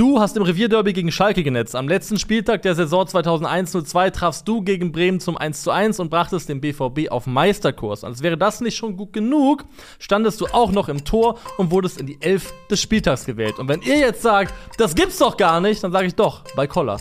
Du 0.00 0.18
hast 0.18 0.34
im 0.38 0.42
Revierderby 0.42 0.94
gegen 0.94 1.12
Schalke 1.12 1.42
genetzt. 1.42 1.76
Am 1.76 1.86
letzten 1.86 2.18
Spieltag 2.18 2.62
der 2.62 2.74
Saison 2.74 3.04
2001-02 3.04 4.10
trafst 4.12 4.48
du 4.48 4.62
gegen 4.62 4.92
Bremen 4.92 5.20
zum 5.20 5.36
1:1 5.36 6.00
und 6.00 6.08
brachtest 6.08 6.48
den 6.48 6.62
BVB 6.62 7.10
auf 7.10 7.26
Meisterkurs. 7.26 8.02
Als 8.02 8.22
wäre 8.22 8.38
das 8.38 8.62
nicht 8.62 8.78
schon 8.78 8.96
gut 8.96 9.12
genug, 9.12 9.66
standest 9.98 10.40
du 10.40 10.46
auch 10.46 10.72
noch 10.72 10.88
im 10.88 11.04
Tor 11.04 11.38
und 11.58 11.70
wurdest 11.70 12.00
in 12.00 12.06
die 12.06 12.16
Elf 12.22 12.50
des 12.70 12.80
Spieltags 12.80 13.26
gewählt. 13.26 13.58
Und 13.58 13.68
wenn 13.68 13.82
ihr 13.82 13.98
jetzt 13.98 14.22
sagt, 14.22 14.54
das 14.78 14.94
gibt's 14.94 15.18
doch 15.18 15.36
gar 15.36 15.60
nicht, 15.60 15.84
dann 15.84 15.92
sage 15.92 16.06
ich 16.06 16.14
doch, 16.14 16.44
bei 16.56 16.66
Koller. 16.66 16.96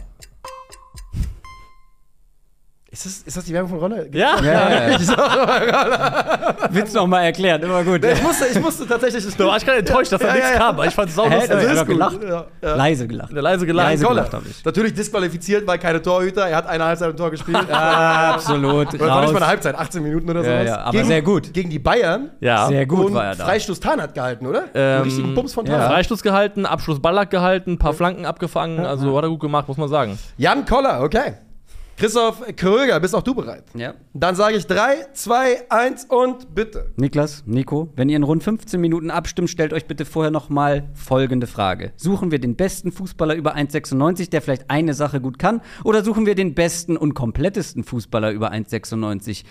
Ist 3.00 3.06
das, 3.06 3.18
ist 3.28 3.38
das 3.38 3.46
die 3.46 3.54
Werbung 3.54 3.70
von 3.70 3.80
Rolle? 3.80 4.10
Ja? 4.12 4.36
Ja, 4.44 4.70
ja, 4.70 4.90
ja. 4.90 5.00
Willst 6.70 6.94
du 6.94 7.00
noch 7.00 7.08
mal 7.08 7.22
erklären? 7.22 7.62
Immer 7.62 7.82
gut. 7.86 8.04
Ich 8.04 8.22
musste, 8.22 8.48
ich 8.48 8.60
musste 8.60 8.86
tatsächlich. 8.86 9.26
Da 9.38 9.46
war 9.46 9.56
ich 9.56 9.64
gerade 9.66 9.80
enttäuscht, 9.80 10.12
dass 10.12 10.20
da 10.20 10.28
Ja, 10.28 10.34
nichts 10.34 10.50
ja, 10.50 10.54
ja. 10.56 10.60
kam, 10.60 10.76
aber 10.76 10.86
ich 10.86 10.94
fand's 10.94 11.16
sau 11.16 11.30
Hä? 11.30 11.36
lustig. 11.36 11.52
Also 11.56 11.68
ist 11.68 11.78
er 11.78 11.86
gelacht? 11.86 12.20
Ja, 12.22 12.46
ja. 12.62 12.76
Leise 12.76 13.08
gelacht. 13.08 13.32
Leise 13.32 13.66
gelacht. 13.66 13.88
Leise 13.88 14.06
gelacht 14.06 14.34
hab 14.34 14.46
ich. 14.46 14.66
Natürlich 14.66 14.94
disqualifiziert, 14.94 15.66
weil 15.66 15.78
keine 15.80 16.02
Torhüter. 16.02 16.46
Er 16.50 16.58
hat 16.58 16.68
eine 16.68 16.84
Halbzeit 16.84 17.12
im 17.12 17.16
Tor 17.16 17.32
gespielt. 17.32 17.58
Absolut. 17.72 18.94
Oder 18.94 19.08
war 19.08 19.22
nicht 19.22 19.32
mal 19.32 19.38
eine 19.38 19.48
Halbzeit, 19.48 19.76
18 19.76 20.04
Minuten 20.04 20.30
oder 20.30 20.44
sowas. 20.44 20.66
ja, 20.68 20.80
aber 20.82 21.04
sehr 21.06 21.22
gut. 21.22 21.54
Gegen 21.54 21.70
die 21.70 21.80
Bayern. 21.80 22.32
Ja. 22.42 22.68
Sehr 22.68 22.86
gut 22.86 23.06
und 23.06 23.14
war 23.14 23.28
er 23.28 23.36
da. 23.36 23.46
Freistoß 23.46 23.80
Tan 23.80 24.02
hat 24.02 24.14
gehalten, 24.14 24.46
oder? 24.46 24.64
Ähm, 24.74 25.04
richtigen 25.04 25.36
Bums 25.36 25.54
von 25.54 25.64
Tan. 25.64 25.80
ja. 25.80 25.88
Freistoß 25.88 26.22
gehalten, 26.22 26.66
Abschluss 26.66 27.02
Ballack 27.02 27.30
gehalten, 27.30 27.78
paar 27.78 27.94
Flanken 27.94 28.26
abgefangen, 28.26 28.86
also 28.86 29.16
hat 29.16 29.24
er 29.24 29.30
gut 29.30 29.40
gemacht, 29.40 29.70
muss 29.70 29.78
man 29.78 29.88
sagen. 29.88 30.20
Jan 30.38 30.66
Koller, 30.66 31.02
okay. 31.02 31.36
Christoph 32.00 32.42
Kröger, 32.56 32.98
bist 33.02 33.14
auch 33.14 33.22
du 33.22 33.36
bereit? 33.36 33.66
Ja. 33.74 33.94
Dann 34.14 34.34
sage 34.34 34.56
ich 34.56 34.66
3, 34.66 35.08
2, 35.12 35.70
1 35.70 36.06
und 36.06 36.56
bitte. 36.56 36.94
Niklas, 36.96 37.44
Nico, 37.46 37.90
wenn 37.98 38.08
ihr 38.08 38.16
in 38.16 38.24
rund 38.24 38.42
15 38.42 38.80
Minuten 38.80 39.12
abstimmt, 39.12 39.50
stellt 39.50 39.74
euch 39.74 39.86
bitte 39.86 40.06
vorher 40.06 40.32
noch 40.32 40.48
mal 40.48 40.88
folgende 40.94 41.46
Frage. 41.46 41.92
Suchen 41.98 42.32
wir 42.32 42.40
den 42.40 42.56
besten 42.56 42.94
Fußballer 42.94 43.36
über 43.36 43.58
1,96, 43.58 44.30
der 44.30 44.42
vielleicht 44.42 44.70
eine 44.72 44.94
Sache 44.94 45.20
gut 45.20 45.40
kann, 45.40 45.60
oder 45.84 46.02
suchen 46.02 46.26
wir 46.26 46.36
den 46.36 46.56
besten 46.56 46.96
und 46.96 47.16
komplettesten 47.16 47.84
Fußballer 47.84 48.32
über 48.32 48.54
1,96? 48.54 49.44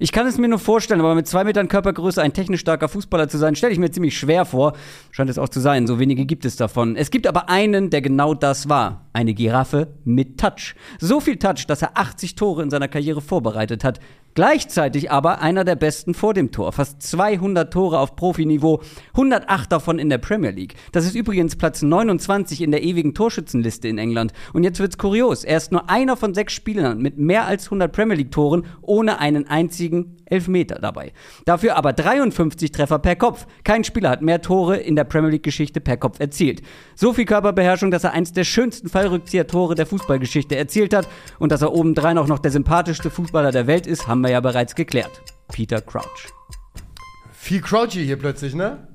Ich 0.00 0.12
kann 0.12 0.28
es 0.28 0.38
mir 0.38 0.46
nur 0.46 0.60
vorstellen, 0.60 1.00
aber 1.00 1.16
mit 1.16 1.26
zwei 1.26 1.42
Metern 1.42 1.66
Körpergröße 1.66 2.22
ein 2.22 2.32
technisch 2.32 2.60
starker 2.60 2.88
Fußballer 2.88 3.28
zu 3.28 3.36
sein, 3.36 3.56
stelle 3.56 3.72
ich 3.72 3.80
mir 3.80 3.90
ziemlich 3.90 4.16
schwer 4.16 4.44
vor. 4.44 4.74
Scheint 5.10 5.28
es 5.28 5.38
auch 5.38 5.48
zu 5.48 5.58
sein, 5.58 5.88
so 5.88 5.98
wenige 5.98 6.24
gibt 6.24 6.44
es 6.44 6.54
davon. 6.54 6.94
Es 6.94 7.10
gibt 7.10 7.26
aber 7.26 7.48
einen, 7.48 7.90
der 7.90 8.00
genau 8.00 8.32
das 8.34 8.68
war. 8.68 9.06
Eine 9.12 9.34
Giraffe 9.34 9.88
mit 10.04 10.38
Touch. 10.38 10.76
So 11.00 11.18
viel 11.18 11.36
Touch, 11.36 11.66
dass 11.66 11.82
er 11.82 11.98
80 11.98 12.36
Tore 12.36 12.62
in 12.62 12.70
seiner 12.70 12.86
Karriere 12.86 13.20
vorbereitet 13.20 13.82
hat. 13.82 13.98
Gleichzeitig 14.38 15.10
aber 15.10 15.40
einer 15.40 15.64
der 15.64 15.74
besten 15.74 16.14
vor 16.14 16.32
dem 16.32 16.52
Tor. 16.52 16.70
Fast 16.70 17.02
200 17.02 17.72
Tore 17.72 17.98
auf 17.98 18.14
Profiniveau, 18.14 18.80
108 19.14 19.72
davon 19.72 19.98
in 19.98 20.10
der 20.10 20.18
Premier 20.18 20.52
League. 20.52 20.76
Das 20.92 21.04
ist 21.04 21.16
übrigens 21.16 21.56
Platz 21.56 21.82
29 21.82 22.60
in 22.60 22.70
der 22.70 22.84
ewigen 22.84 23.14
Torschützenliste 23.14 23.88
in 23.88 23.98
England. 23.98 24.32
Und 24.52 24.62
jetzt 24.62 24.78
wird's 24.78 24.96
kurios. 24.96 25.42
Er 25.42 25.56
ist 25.56 25.72
nur 25.72 25.90
einer 25.90 26.16
von 26.16 26.34
sechs 26.34 26.52
Spielern 26.52 27.02
mit 27.02 27.18
mehr 27.18 27.46
als 27.46 27.64
100 27.64 27.90
Premier 27.90 28.14
League 28.14 28.30
Toren 28.30 28.64
ohne 28.80 29.18
einen 29.18 29.48
einzigen 29.48 30.17
Elfmeter 30.30 30.78
dabei. 30.80 31.12
Dafür 31.44 31.76
aber 31.76 31.92
53 31.92 32.72
Treffer 32.72 32.98
per 32.98 33.16
Kopf. 33.16 33.46
Kein 33.64 33.84
Spieler 33.84 34.10
hat 34.10 34.22
mehr 34.22 34.42
Tore 34.42 34.76
in 34.76 34.96
der 34.96 35.04
Premier 35.04 35.30
League 35.30 35.42
Geschichte 35.42 35.80
per 35.80 35.96
Kopf 35.96 36.20
erzielt. 36.20 36.62
So 36.94 37.12
viel 37.12 37.24
Körperbeherrschung, 37.24 37.90
dass 37.90 38.04
er 38.04 38.12
eins 38.12 38.32
der 38.32 38.44
schönsten 38.44 38.88
Fallrückzieher-Tore 38.88 39.74
der 39.74 39.86
Fußballgeschichte 39.86 40.56
erzielt 40.56 40.94
hat 40.94 41.08
und 41.38 41.52
dass 41.52 41.62
er 41.62 41.72
obendrein 41.72 42.18
auch 42.18 42.26
noch 42.26 42.38
der 42.38 42.50
sympathischste 42.50 43.10
Fußballer 43.10 43.52
der 43.52 43.66
Welt 43.66 43.86
ist, 43.86 44.08
haben 44.08 44.20
wir 44.20 44.30
ja 44.30 44.40
bereits 44.40 44.74
geklärt. 44.74 45.22
Peter 45.52 45.80
Crouch. 45.80 46.28
Viel 47.32 47.60
Crouchy 47.60 48.04
hier 48.04 48.18
plötzlich, 48.18 48.54
ne? 48.54 48.88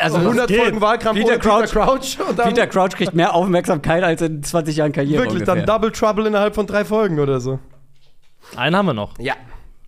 Also 0.00 0.18
100 0.18 0.46
geht. 0.46 0.60
Folgen 0.60 0.80
Wahlkampf 0.80 1.18
Peter 1.18 1.32
ohne 1.32 1.38
Peter 1.38 1.66
Crouch. 1.66 2.18
Und 2.28 2.38
dann 2.38 2.48
Peter 2.48 2.66
Crouch 2.68 2.90
kriegt 2.90 3.12
mehr 3.14 3.34
Aufmerksamkeit 3.34 4.04
als 4.04 4.22
in 4.22 4.42
20 4.42 4.76
Jahren 4.76 4.92
Karriere 4.92 5.24
wirklich 5.24 5.42
ungefähr. 5.42 5.56
dann 5.56 5.66
Double 5.66 5.90
Trouble 5.90 6.26
innerhalb 6.26 6.54
von 6.54 6.66
drei 6.66 6.84
Folgen 6.84 7.18
oder 7.18 7.40
so. 7.40 7.58
Einen 8.56 8.76
haben 8.76 8.86
wir 8.86 8.94
noch. 8.94 9.18
Ja. 9.18 9.34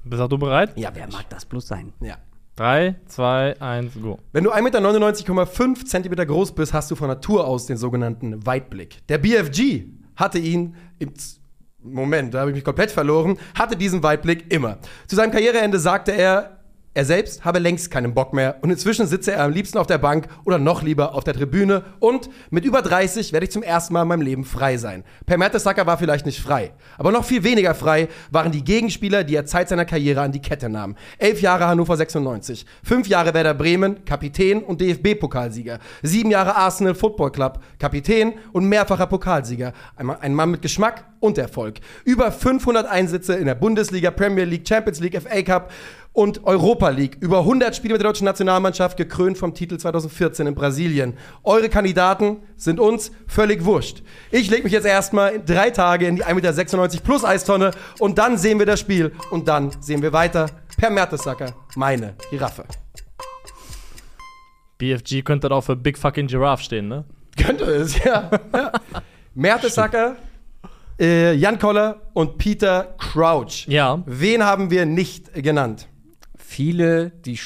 Bist 0.09 0.23
auch 0.23 0.29
du 0.29 0.39
bereit? 0.39 0.73
Ja, 0.77 0.91
Wer 0.95 1.11
mag 1.11 1.29
das 1.29 1.45
bloß 1.45 1.67
sein? 1.67 1.93
Ja. 2.01 2.17
3, 2.57 2.95
2, 3.07 3.61
1, 3.61 4.01
go. 4.01 4.19
Wenn 4.33 4.45
du 4.45 4.53
1,99,5 4.53 5.69
Meter 5.69 5.85
Zentimeter 5.85 6.25
groß 6.25 6.55
bist, 6.55 6.73
hast 6.73 6.91
du 6.91 6.95
von 6.95 7.09
Natur 7.09 7.47
aus 7.47 7.67
den 7.67 7.77
sogenannten 7.77 8.47
Weitblick. 8.47 9.07
Der 9.09 9.19
BFG 9.19 9.85
hatte 10.17 10.39
ihn 10.39 10.75
im 10.99 11.15
Z 11.15 11.41
Moment, 11.83 12.35
da 12.35 12.41
habe 12.41 12.51
ich 12.51 12.57
mich 12.57 12.65
komplett 12.65 12.91
verloren, 12.91 13.39
hatte 13.55 13.77
diesen 13.77 14.03
Weitblick 14.03 14.53
immer. 14.53 14.79
Zu 15.07 15.15
seinem 15.15 15.31
Karriereende 15.31 15.79
sagte 15.79 16.11
er, 16.11 16.56
er 16.97 17.05
selbst 17.05 17.45
habe 17.45 17.59
längst 17.59 17.91
keinen 17.91 18.15
Bock 18.15 18.33
mehr 18.33 18.57
und 18.63 18.71
inzwischen 18.71 19.07
sitze 19.07 19.33
er 19.33 19.45
am 19.45 19.53
liebsten 19.53 19.77
auf 19.77 19.87
der 19.87 19.99
Bank 19.99 20.29
oder 20.47 20.59
noch 20.59 20.83
lieber 20.83 21.15
auf 21.15 21.25
der 21.25 21.35
Tribüne 21.35 21.85
und 21.99 22.31
mit 22.49 22.65
über 22.65 22.81
30 22.81 23.35
werde 23.35 23.45
ich 23.45 23.51
zum 23.51 23.63
ersten 23.63 23.93
Mal 23.93 24.03
in 24.03 24.09
meinem 24.09 24.23
Leben 24.23 24.45
frei 24.47 24.79
sein. 24.79 25.05
Per 25.27 25.37
Mertesacker 25.37 25.87
war 25.87 25.99
vielleicht 25.99 26.25
nicht 26.25 26.41
frei, 26.41 26.73
aber 26.97 27.13
noch 27.13 27.27
viel 27.27 27.45
weniger 27.45 27.75
frei 27.75 28.09
waren 28.31 28.51
die 28.51 28.65
Gegenspieler, 28.65 29.25
die 29.25 29.37
er 29.37 29.45
Zeit 29.45 29.69
seiner 29.69 29.85
Karriere 29.85 30.23
an 30.23 30.33
die 30.33 30.41
Kette 30.41 30.71
nahm. 30.71 30.97
Elf 31.19 31.43
Jahre 31.43 31.67
Hannover 31.67 31.99
96, 31.99 32.65
fünf 32.83 33.09
Jahre 33.09 33.35
Werder 33.35 33.53
Bremen, 33.53 34.07
Kapitän 34.07 34.63
und 34.63 34.81
DFB-Pokalsieger, 34.81 35.79
sieben 36.03 36.31
Jahre 36.31 36.57
Arsenal 36.57 36.95
Football 36.95 37.31
Club, 37.31 37.61
Kapitän 37.79 38.33
und 38.53 38.65
mehrfacher 38.65 39.07
Pokalsieger. 39.07 39.75
Ein 39.97 40.33
Mann- 40.35 40.51
mit 40.51 40.63
Geschmack 40.63 41.05
und 41.21 41.37
Erfolg. 41.37 41.81
Über 42.05 42.33
500 42.33 42.87
Einsätze 42.87 43.35
in 43.35 43.45
der 43.47 43.55
Bundesliga, 43.55 44.11
Premier 44.11 44.45
League, 44.45 44.67
Champions 44.67 45.01
League, 45.01 45.21
FA 45.21 45.43
Cup 45.43 45.71
und 46.17 46.47
Europa 46.47 46.89
League. 46.89 47.19
Über 47.21 47.41
100 47.41 47.77
Spiele 47.77 47.93
mit 47.93 48.01
der 48.01 48.09
deutschen 48.09 48.25
Nationalmannschaft, 48.25 48.97
gekrönt 48.97 49.37
vom 49.37 49.53
Titel 49.53 49.77
2014 49.77 50.47
in 50.47 50.55
Brasilien. 50.55 51.13
Eure 51.45 51.69
Kandidaten 51.69 52.39
sind 52.57 52.81
uns 52.81 53.13
völlig 53.27 53.67
wurscht. 53.67 54.03
Ich 54.31 54.49
lege 54.49 54.65
mich 54.65 54.73
jetzt 54.73 54.87
erstmal 54.87 55.45
drei 55.45 55.69
Tage 55.69 56.07
in 56.07 56.17
die 56.17 56.25
1,96 56.25 56.77
Meter 56.77 57.05
plus 57.05 57.23
Eistonne 57.23 57.71
und 57.99 58.17
dann 58.17 58.39
sehen 58.39 58.59
wir 58.59 58.65
das 58.65 58.81
Spiel 58.81 59.13
und 59.31 59.47
dann 59.47 59.71
sehen 59.81 60.01
wir 60.01 60.15
weiter. 60.15 60.47
Per 60.79 60.89
Mertesacker, 60.89 61.55
meine 61.75 62.15
Giraffe. 62.31 62.65
BFG 64.79 65.23
könnte 65.23 65.51
dann 65.51 65.59
auch 65.59 65.65
für 65.65 65.77
Big 65.77 65.99
Fucking 65.99 66.29
Giraffe 66.29 66.65
stehen, 66.65 66.89
ne? 66.89 67.05
Könnte 67.37 67.65
es, 67.65 68.03
ja. 68.03 68.31
ja. 68.55 68.73
Mertesacker, 69.35 70.17
äh, 70.99 71.35
Jan 71.35 71.59
Koller 71.59 72.01
und 72.15 72.39
Peter 72.39 72.95
Crouch. 72.97 73.67
Ja. 73.69 74.03
Wen 74.07 74.43
haben 74.43 74.71
wir 74.71 74.87
nicht 74.87 75.35
genannt? 75.35 75.89
Viele, 76.49 77.11
die 77.11 77.39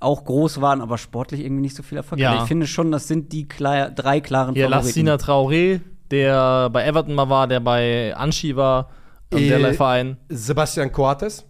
auch 0.00 0.24
groß 0.24 0.60
waren, 0.60 0.80
aber 0.82 0.98
sportlich 0.98 1.40
irgendwie 1.40 1.62
nicht 1.62 1.74
so 1.76 1.82
viel 1.82 1.96
Erfolg 1.96 2.20
Ja. 2.20 2.42
Ich 2.42 2.48
finde 2.48 2.66
schon, 2.66 2.92
das 2.92 3.08
sind 3.08 3.32
die 3.32 3.48
klar, 3.48 3.90
drei 3.90 4.20
klaren 4.20 4.54
Hier 4.54 4.68
Favoriten. 4.68 5.06
Lassina 5.06 5.14
Traoré, 5.14 5.80
der 6.10 6.68
bei 6.70 6.84
Everton 6.84 7.14
mal 7.14 7.30
war, 7.30 7.46
der 7.48 7.60
bei 7.60 8.14
Anchi 8.14 8.54
war, 8.56 8.90
im 9.30 9.38
Äh, 9.38 9.48
derlei 9.48 9.72
Verein. 9.72 10.16
Sebastian 10.28 10.92
Coates, 10.92 11.46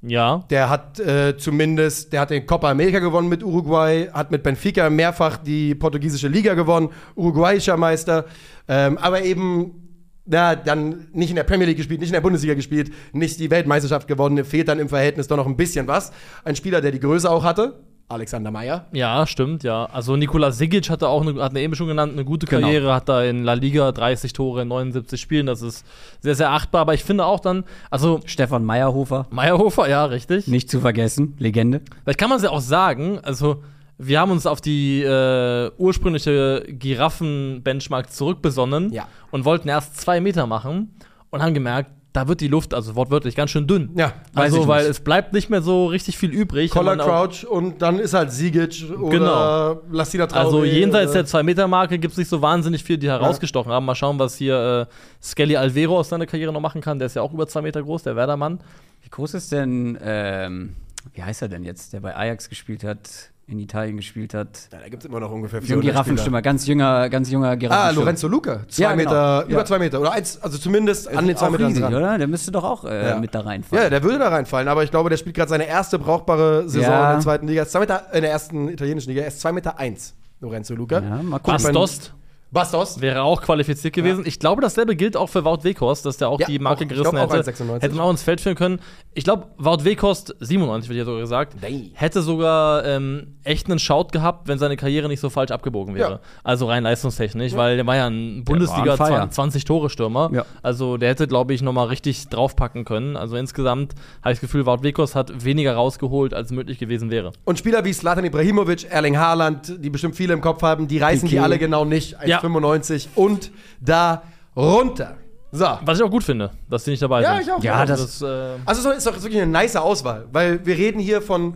Ja. 0.00 0.44
der 0.48 0.70
hat 0.70 0.98
äh, 1.00 1.36
zumindest, 1.36 2.12
der 2.12 2.20
hat 2.22 2.30
den 2.30 2.46
Copa 2.46 2.70
America 2.70 2.98
gewonnen 3.00 3.28
mit 3.28 3.42
Uruguay, 3.44 4.08
hat 4.12 4.30
mit 4.30 4.42
Benfica 4.42 4.88
mehrfach 4.88 5.36
die 5.36 5.74
portugiesische 5.74 6.28
Liga 6.28 6.54
gewonnen, 6.54 6.88
uruguayischer 7.16 7.76
Meister, 7.76 8.24
ähm, 8.68 8.96
aber 8.98 9.22
eben 9.22 9.87
na, 10.28 10.54
dann 10.54 11.06
nicht 11.12 11.30
in 11.30 11.36
der 11.36 11.44
Premier 11.44 11.66
League 11.66 11.76
gespielt, 11.78 12.00
nicht 12.00 12.10
in 12.10 12.14
der 12.14 12.20
Bundesliga 12.20 12.54
gespielt, 12.54 12.92
nicht 13.12 13.40
die 13.40 13.50
Weltmeisterschaft 13.50 14.06
gewonnen, 14.06 14.44
fehlt 14.44 14.68
dann 14.68 14.78
im 14.78 14.88
Verhältnis 14.88 15.26
doch 15.28 15.36
noch 15.36 15.46
ein 15.46 15.56
bisschen 15.56 15.86
was. 15.86 16.12
Ein 16.44 16.54
Spieler, 16.56 16.80
der 16.80 16.92
die 16.92 17.00
Größe 17.00 17.30
auch 17.30 17.44
hatte, 17.44 17.80
Alexander 18.10 18.50
Meyer. 18.50 18.86
Ja, 18.92 19.26
stimmt, 19.26 19.64
ja. 19.64 19.84
Also 19.86 20.16
Nikola 20.16 20.50
Sigic 20.50 20.88
hatte 20.88 21.08
auch, 21.08 21.20
eine, 21.26 21.42
hat 21.42 21.54
er 21.54 21.60
eben 21.60 21.74
schon 21.74 21.88
genannt, 21.88 22.14
eine 22.14 22.24
gute 22.24 22.46
Genau. 22.46 22.62
Karriere, 22.62 22.94
hat 22.94 23.08
da 23.08 23.22
in 23.22 23.44
La 23.44 23.52
Liga 23.52 23.92
30 23.92 24.32
Tore 24.32 24.62
in 24.62 24.68
79 24.68 25.20
Spielen, 25.20 25.44
das 25.46 25.60
ist 25.60 25.84
sehr, 26.20 26.34
sehr 26.34 26.50
achtbar. 26.50 26.82
Aber 26.82 26.94
ich 26.94 27.04
finde 27.04 27.26
auch 27.26 27.40
dann, 27.40 27.64
also 27.90 28.20
Stefan 28.24 28.64
Meyerhofer, 28.64 29.26
Meyerhofer, 29.30 29.88
ja, 29.90 30.06
richtig. 30.06 30.46
nicht 30.48 30.70
zu 30.70 30.80
vergessen, 30.80 31.34
Legende. 31.38 31.82
Vielleicht 32.02 32.18
kann 32.18 32.30
man 32.30 32.38
es 32.38 32.44
ja 32.44 32.50
auch 32.50 32.62
sagen, 32.62 33.18
also 33.22 33.62
wir 33.98 34.20
haben 34.20 34.30
uns 34.30 34.46
auf 34.46 34.60
die 34.60 35.02
äh, 35.02 35.70
ursprüngliche 35.76 36.64
Giraffen-Benchmark 36.68 38.12
zurückbesonnen 38.12 38.92
Ja. 38.92 39.06
und 39.30 39.44
wollten 39.44 39.68
erst 39.68 40.00
zwei 40.00 40.20
Meter 40.20 40.46
machen 40.46 40.94
und 41.30 41.42
haben 41.42 41.54
gemerkt, 41.54 41.90
da 42.14 42.26
wird 42.26 42.40
die 42.40 42.48
Luft, 42.48 42.72
also 42.74 42.96
wortwörtlich, 42.96 43.36
ganz 43.36 43.50
schön 43.50 43.66
dünn. 43.66 43.90
Ja, 43.94 44.12
weiß 44.32 44.44
Also, 44.46 44.62
ich 44.62 44.66
weil 44.68 44.80
nicht. 44.82 44.90
es 44.92 45.00
bleibt 45.00 45.32
nicht 45.34 45.50
mehr 45.50 45.60
so 45.62 45.86
richtig 45.86 46.16
viel 46.16 46.30
übrig. 46.30 46.70
Collar 46.70 46.96
Crouch 46.96 47.44
und 47.46 47.82
dann 47.82 47.98
ist 47.98 48.14
halt 48.14 48.32
Sigic 48.32 48.84
oder 48.98 49.10
Genau. 49.10 49.80
Lassina 49.92 50.24
Traoré. 50.24 50.34
Also 50.36 50.64
jenseits 50.64 51.12
der 51.12 51.26
2-Meter-Marke 51.26 51.98
gibt 51.98 52.12
es 52.12 52.18
nicht 52.18 52.28
so 52.28 52.40
wahnsinnig 52.40 52.82
viel, 52.82 52.96
die 52.96 53.08
herausgestochen 53.08 53.70
haben. 53.70 53.84
Mal 53.84 53.94
schauen, 53.94 54.18
was 54.18 54.36
hier 54.36 54.88
äh, 54.88 54.94
Skelly 55.22 55.56
Alvero 55.56 55.98
aus 55.98 56.08
seiner 56.08 56.26
Karriere 56.26 56.52
noch 56.52 56.60
machen 56.62 56.80
kann. 56.80 56.98
Der 56.98 57.06
ist 57.06 57.14
ja 57.14 57.22
auch 57.22 57.32
über 57.32 57.46
zwei 57.46 57.60
Meter 57.62 57.82
groß, 57.82 58.04
der 58.04 58.16
Werdermann. 58.16 58.60
Wie 59.02 59.10
groß 59.10 59.34
ist 59.34 59.52
denn, 59.52 59.98
ähm, 60.02 60.74
wie 61.12 61.22
heißt 61.22 61.42
er 61.42 61.48
denn 61.48 61.62
jetzt, 61.62 61.92
der 61.92 62.00
bei 62.00 62.16
Ajax 62.16 62.48
gespielt 62.48 62.84
hat, 62.84 63.00
in 63.48 63.58
Italien 63.58 63.96
gespielt 63.96 64.34
hat? 64.34 64.68
Ja, 64.72 64.78
da 64.78 64.88
gibt 64.88 65.02
es 65.02 65.08
immer 65.08 65.20
noch 65.20 65.30
ungefähr 65.32 65.60
So 65.60 65.64
ein 65.64 65.66
400 65.66 65.82
Spieler. 65.82 65.92
Giraffenstimmer, 65.94 66.42
ganz 66.42 66.66
junger, 66.66 67.08
ganz 67.08 67.30
junger 67.30 67.48
Ah, 67.48 67.54
Giraffenstimmer. 67.54 68.04
Lorenzo 68.04 68.28
Luca. 68.28 68.60
Zwei 68.68 68.82
Ja, 68.82 68.90
genau. 68.94 69.02
Meter, 69.10 69.44
Ja. 69.48 69.52
über 69.54 69.64
zwei 69.64 69.78
Meter. 69.78 70.00
Oder 70.00 70.12
eins, 70.12 70.40
also 70.42 70.58
zumindest 70.58 71.08
an 71.08 71.26
den 71.26 71.36
zwei 71.36 71.50
Metern 71.50 71.66
riesig, 71.68 71.82
dran. 71.82 71.94
oder? 71.94 72.18
Der 72.18 72.26
müsste 72.28 72.50
doch 72.52 72.64
auch 72.64 72.84
äh, 72.84 73.08
Ja. 73.08 73.18
mit 73.18 73.34
da 73.34 73.40
reinfallen. 73.40 73.82
Ja, 73.84 73.90
der 73.90 74.02
würde 74.02 74.18
da 74.18 74.28
reinfallen, 74.28 74.68
aber 74.68 74.84
ich 74.84 74.90
glaube, 74.90 75.08
der 75.10 75.16
spielt 75.16 75.34
gerade 75.36 75.48
seine 75.48 75.66
erste 75.66 75.98
brauchbare 75.98 76.68
Saison 76.68 76.90
Ja. 76.92 77.08
in 77.10 77.16
der 77.16 77.20
zweiten 77.22 77.48
Liga. 77.48 77.66
Zwei 77.66 77.80
Meter, 77.80 78.02
in 78.12 78.20
der 78.22 78.30
ersten 78.30 78.68
italienischen 78.68 79.08
Liga. 79.10 79.22
Er 79.22 79.28
ist 79.28 79.40
2 79.40 79.52
Meter 79.52 79.78
eins, 79.78 80.14
Lorenzo 80.40 80.74
Luca. 80.74 81.00
Ja, 81.00 81.22
mal 81.22 81.38
gucken. 81.38 81.52
Bastos 81.62 82.12
Bastos. 82.50 83.00
wäre 83.00 83.22
auch 83.22 83.42
qualifiziert 83.42 83.94
gewesen. 83.94 84.24
Ich 84.26 84.38
glaube, 84.38 84.62
dasselbe 84.62 84.96
gilt 84.96 85.16
auch 85.16 85.28
für 85.28 85.44
Wout 85.44 85.64
Weghorst, 85.64 86.06
dass 86.06 86.16
der 86.16 86.28
auch 86.28 86.40
Ja, 86.40 86.46
die 86.46 86.58
Marke 86.58 86.84
auch- 86.84 86.88
gerissen 86.88 87.10
glaub 87.10 87.30
hätte. 87.32 87.50
1,96. 87.50 87.82
Hätte 87.82 87.94
man 87.94 88.04
auch 88.06 88.10
ins 88.10 88.22
Feld 88.22 88.40
führen 88.40 88.56
können. 88.56 88.80
Ich 89.14 89.24
glaube, 89.24 89.48
Wout 89.58 89.84
Weghorst, 89.84 90.34
97 90.40 90.88
wird 90.88 90.96
hier 90.96 91.04
sogar 91.04 91.20
gesagt, 91.20 91.56
Nee. 91.60 91.90
hätte 91.94 92.22
sogar 92.22 92.84
ähm, 92.86 93.36
echt 93.44 93.68
einen 93.68 93.78
Shout 93.78 94.08
gehabt, 94.12 94.48
wenn 94.48 94.58
seine 94.58 94.76
Karriere 94.76 95.08
nicht 95.08 95.20
so 95.20 95.28
falsch 95.30 95.50
abgebogen 95.50 95.94
wäre. 95.94 96.10
Ja. 96.10 96.20
Also 96.44 96.66
rein 96.66 96.84
leistungstechnisch, 96.84 97.54
weil 97.54 97.76
der 97.76 97.86
war 97.86 97.96
ja 97.96 98.06
ein 98.06 98.44
Bundesliga 98.44 98.92
on 98.92 98.96
fire. 98.96 99.28
20-Tore-Stürmer. 99.30 100.30
Ja. 100.32 100.44
Also 100.62 100.96
der 100.96 101.10
hätte, 101.10 101.26
glaube 101.26 101.52
ich, 101.54 101.62
nochmal 101.62 101.88
richtig 101.88 102.28
draufpacken 102.28 102.84
können. 102.84 103.16
Also 103.16 103.36
insgesamt 103.36 103.94
habe 104.22 104.32
ich 104.32 104.38
das 104.38 104.40
Gefühl, 104.40 104.66
Wout 104.66 104.82
Weghorst 104.82 105.14
hat 105.14 105.44
weniger 105.44 105.74
rausgeholt, 105.74 106.34
als 106.34 106.50
möglich 106.50 106.78
gewesen 106.78 107.10
wäre. 107.10 107.32
Und 107.44 107.58
Spieler 107.58 107.84
wie 107.84 107.92
Slatan 107.92 108.24
Ibrahimovic, 108.24 108.86
Erling 108.90 109.18
Haaland, 109.18 109.74
die 109.84 109.90
bestimmt 109.90 110.16
viele 110.16 110.32
im 110.34 110.40
Kopf 110.40 110.62
haben, 110.62 110.88
die 110.88 110.98
reißen 110.98 111.28
die 111.28 111.38
Piqué. 111.38 111.42
alle 111.42 111.58
genau 111.58 111.84
nicht. 111.84 112.16
Ja. 112.42 112.48
1,95 112.48 113.08
und 113.14 113.50
da 113.80 114.22
runter. 114.56 115.16
So. 115.50 115.66
Was 115.82 115.98
ich 115.98 116.04
auch 116.04 116.10
gut 116.10 116.24
finde, 116.24 116.50
dass 116.68 116.84
die 116.84 116.90
nicht 116.90 117.02
dabei 117.02 117.22
Ja, 117.22 117.34
sind. 117.34 117.42
ich 117.42 117.52
auch. 117.52 117.62
Ja, 117.64 117.74
Also 117.74 117.94
das- 117.94 118.20
äh, 118.22 118.58
Also 118.66 118.90
es 118.90 118.98
ist 118.98 119.06
doch 119.06 119.14
wirklich 119.14 119.40
eine 119.40 119.50
nice 119.50 119.76
Auswahl, 119.76 120.26
weil 120.32 120.64
wir 120.66 120.76
reden 120.76 121.00
hier 121.00 121.22
von, 121.22 121.54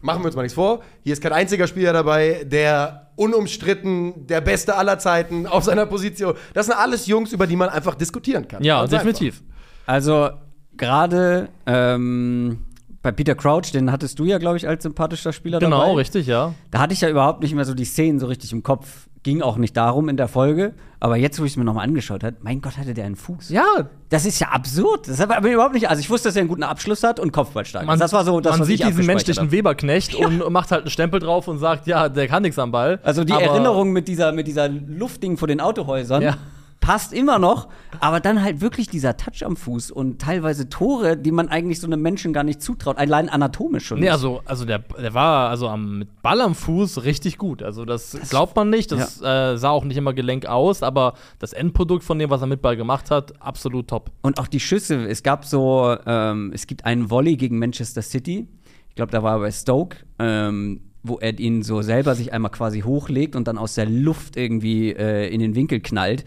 machen 0.00 0.22
wir 0.22 0.26
uns 0.26 0.34
mal 0.36 0.42
nichts 0.42 0.54
vor, 0.54 0.80
hier 1.04 1.12
ist 1.12 1.22
kein 1.22 1.32
einziger 1.32 1.66
Spieler 1.68 1.92
dabei, 1.92 2.44
der 2.44 3.10
unumstritten 3.16 4.26
der 4.26 4.40
Beste 4.40 4.74
aller 4.76 4.98
Zeiten 4.98 5.46
auf 5.46 5.62
seiner 5.64 5.86
Position. 5.86 6.34
Das 6.54 6.66
sind 6.66 6.74
alles 6.76 7.06
Jungs, 7.06 7.32
über 7.32 7.46
die 7.46 7.54
man 7.56 7.68
einfach 7.68 7.94
diskutieren 7.94 8.48
kann. 8.48 8.64
ja, 8.64 8.78
Ganz 8.80 8.90
definitiv. 8.90 9.42
Also 9.86 10.30
gerade 10.76 11.48
ähm, 11.66 12.64
bei 13.02 13.12
Peter 13.12 13.34
Crouch, 13.34 13.70
den 13.72 13.92
hattest 13.92 14.18
du 14.18 14.24
ja, 14.24 14.38
glaube 14.38 14.56
ich, 14.56 14.66
als 14.66 14.82
sympathischer 14.82 15.32
Spieler 15.32 15.58
Genau, 15.58 15.80
dabei. 15.82 15.94
richtig, 15.94 16.26
ja. 16.26 16.54
Da 16.70 16.80
hatte 16.80 16.92
ich 16.94 17.00
ja 17.00 17.08
überhaupt 17.08 17.42
nicht 17.42 17.54
mehr 17.54 17.64
so 17.64 17.74
die 17.74 17.84
Szenen 17.84 18.18
so 18.18 18.26
richtig 18.26 18.52
im 18.52 18.62
Kopf. 18.62 19.06
Ging 19.22 19.42
auch 19.42 19.56
nicht 19.58 19.76
darum 19.76 20.08
in 20.08 20.16
der 20.16 20.28
Folge. 20.28 20.72
Aber 20.98 21.16
jetzt, 21.16 21.38
wo 21.40 21.44
ich 21.44 21.52
es 21.52 21.56
mir 21.56 21.64
nochmal 21.64 21.84
angeschaut 21.84 22.24
habe, 22.24 22.36
mein 22.40 22.60
Gott, 22.62 22.78
hatte 22.78 22.94
der 22.94 23.04
einen 23.04 23.16
Fuß. 23.16 23.50
Ja, 23.50 23.90
Das 24.08 24.24
ist 24.24 24.38
ja 24.40 24.48
absurd. 24.48 25.08
Das 25.08 25.20
hat 25.20 25.30
aber 25.30 25.50
überhaupt 25.50 25.74
nicht. 25.74 25.88
Also 25.88 26.00
ich 26.00 26.08
wusste, 26.10 26.28
dass 26.28 26.36
er 26.36 26.40
einen 26.40 26.48
guten 26.48 26.62
Abschluss 26.62 27.02
hat 27.02 27.20
und 27.20 27.30
Kopfballstark. 27.32 27.86
man, 27.86 27.98
das 27.98 28.12
war 28.12 28.24
so, 28.24 28.40
das 28.40 28.58
man 28.58 28.66
sieht 28.66 28.82
diesen 28.84 29.06
menschlichen 29.06 29.44
hab. 29.44 29.52
Weberknecht 29.52 30.14
und 30.14 30.50
macht 30.50 30.70
halt 30.72 30.82
einen 30.82 30.90
Stempel 30.90 31.20
drauf 31.20 31.48
und 31.48 31.58
sagt, 31.58 31.86
ja, 31.86 32.08
der 32.08 32.28
kann 32.28 32.42
nichts 32.42 32.58
am 32.58 32.70
Ball. 32.72 32.98
Also 33.02 33.24
die 33.24 33.32
Erinnerung 33.32 33.92
mit 33.92 34.08
dieser, 34.08 34.32
mit 34.32 34.46
dieser 34.46 34.68
Luftding 34.68 35.36
vor 35.36 35.48
den 35.48 35.60
Autohäusern 35.60 36.22
Ja. 36.22 36.36
Passt 36.80 37.12
immer 37.12 37.38
noch, 37.38 37.68
aber 38.00 38.20
dann 38.20 38.42
halt 38.42 38.60
wirklich 38.60 38.88
dieser 38.88 39.16
Touch 39.16 39.44
am 39.44 39.56
Fuß 39.56 39.90
und 39.90 40.20
teilweise 40.20 40.68
Tore, 40.68 41.16
die 41.16 41.30
man 41.30 41.48
eigentlich 41.48 41.78
so 41.80 41.86
einem 41.86 42.00
Menschen 42.00 42.32
gar 42.32 42.42
nicht 42.42 42.62
zutraut, 42.62 42.96
allein 42.96 43.28
anatomisch 43.28 43.86
schon. 43.86 43.98
Nee, 43.98 44.06
nicht. 44.06 44.12
also, 44.12 44.40
also 44.46 44.64
der, 44.64 44.78
der 44.78 45.14
war 45.14 45.50
also 45.50 45.68
am, 45.68 45.98
mit 45.98 46.22
Ball 46.22 46.40
am 46.40 46.54
Fuß 46.54 47.04
richtig 47.04 47.38
gut. 47.38 47.62
Also 47.62 47.84
das, 47.84 48.16
glaubt 48.30 48.56
man 48.56 48.70
nicht. 48.70 48.92
Das 48.92 49.20
äh, 49.20 49.56
sah 49.56 49.70
auch 49.70 49.84
nicht 49.84 49.96
immer 49.96 50.14
gelenk 50.14 50.46
aus, 50.46 50.82
aber 50.82 51.14
das 51.38 51.52
Endprodukt 51.52 52.02
von 52.02 52.18
dem, 52.18 52.30
was 52.30 52.40
er 52.40 52.46
mit 52.46 52.62
Ball 52.62 52.76
gemacht 52.76 53.10
hat, 53.10 53.40
absolut 53.42 53.88
top. 53.88 54.10
Und 54.22 54.38
auch 54.38 54.48
die 54.48 54.60
Schüsse, 54.60 55.06
es 55.06 55.22
gab 55.22 55.44
so, 55.44 55.96
ähm, 56.06 56.50
es 56.54 56.66
gibt 56.66 56.84
einen 56.86 57.10
Volley 57.10 57.36
gegen 57.36 57.58
Manchester 57.58 58.02
City. 58.02 58.48
Ich 58.88 58.94
glaube, 58.94 59.12
da 59.12 59.22
war 59.22 59.36
er 59.36 59.40
bei 59.40 59.50
Stoke, 59.52 59.98
ähm, 60.18 60.80
wo 61.02 61.18
er 61.18 61.38
ihn 61.38 61.62
so 61.62 61.82
selber 61.82 62.14
sich 62.14 62.32
einmal 62.32 62.50
quasi 62.50 62.80
hochlegt 62.80 63.36
und 63.36 63.48
dann 63.48 63.58
aus 63.58 63.74
der 63.74 63.86
Luft 63.86 64.36
irgendwie 64.36 64.90
äh, 64.90 65.28
in 65.32 65.40
den 65.40 65.54
Winkel 65.54 65.80
knallt. 65.80 66.24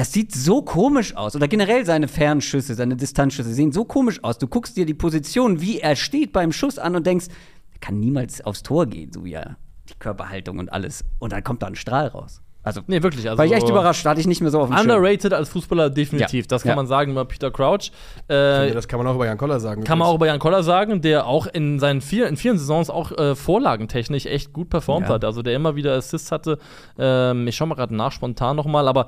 Es 0.00 0.14
sieht 0.14 0.32
so 0.34 0.62
komisch 0.62 1.14
aus. 1.14 1.36
Oder 1.36 1.46
generell 1.46 1.84
seine 1.84 2.08
Fernschüsse, 2.08 2.74
seine 2.74 2.96
Distanzschüsse 2.96 3.52
sehen 3.52 3.70
so 3.70 3.84
komisch 3.84 4.24
aus. 4.24 4.38
Du 4.38 4.46
guckst 4.46 4.74
dir 4.78 4.86
die 4.86 4.94
Position, 4.94 5.60
wie 5.60 5.80
er 5.80 5.94
steht 5.94 6.32
beim 6.32 6.52
Schuss 6.52 6.78
an 6.78 6.96
und 6.96 7.06
denkst, 7.06 7.26
er 7.74 7.78
kann 7.80 8.00
niemals 8.00 8.40
aufs 8.40 8.62
Tor 8.62 8.86
gehen, 8.86 9.12
so 9.12 9.26
wie 9.26 9.34
er 9.34 9.58
die 9.90 9.94
Körperhaltung 9.98 10.58
und 10.58 10.72
alles. 10.72 11.04
Und 11.18 11.34
dann 11.34 11.44
kommt 11.44 11.60
da 11.62 11.66
ein 11.66 11.74
Strahl 11.74 12.06
raus. 12.06 12.40
Also, 12.62 12.80
Nee, 12.86 13.02
wirklich. 13.02 13.28
Also, 13.28 13.36
war 13.36 13.44
ich 13.44 13.52
echt 13.52 13.68
überrascht, 13.68 14.06
hatte 14.06 14.20
ich 14.20 14.26
nicht 14.26 14.40
mehr 14.40 14.50
so 14.50 14.60
auf 14.60 14.68
dem 14.68 14.76
Schirm. 14.78 14.88
Underrated 14.90 15.34
als 15.34 15.50
Fußballer 15.50 15.90
definitiv. 15.90 16.44
Ja. 16.44 16.48
Das 16.48 16.62
kann 16.62 16.70
Ja. 16.70 16.76
man 16.76 16.86
sagen 16.86 17.12
über 17.12 17.26
Peter 17.26 17.50
Crouch. 17.50 17.90
Äh, 18.28 18.70
das 18.72 18.88
kann 18.88 18.98
man 18.98 19.06
auch 19.06 19.14
über 19.16 19.26
Jan 19.26 19.36
Koller 19.38 19.60
sagen. 19.60 19.84
Kann 19.84 19.98
man 19.98 20.08
auch 20.08 20.14
über 20.14 20.26
Jan 20.28 20.38
Koller 20.38 20.62
sagen, 20.62 21.02
der 21.02 21.26
auch 21.26 21.46
in 21.46 21.78
seinen 21.78 22.00
vier, 22.00 22.26
in 22.26 22.36
vielen 22.38 22.56
Saisons 22.58 22.88
auch 22.88 23.12
äh, 23.12 23.34
vorlagentechnisch 23.34 24.24
echt 24.26 24.52
gut 24.54 24.70
performt 24.70 25.08
Ja. 25.08 25.14
hat. 25.14 25.24
Also 25.26 25.42
der 25.42 25.54
immer 25.56 25.74
wieder 25.76 25.94
Assists 25.94 26.32
hatte. 26.32 26.58
Ähm, 26.98 27.46
ich 27.48 27.56
schaue 27.56 27.68
mal 27.68 27.74
gerade 27.76 27.94
nach 27.94 28.12
spontan 28.12 28.56
nochmal, 28.56 28.88
aber 28.88 29.06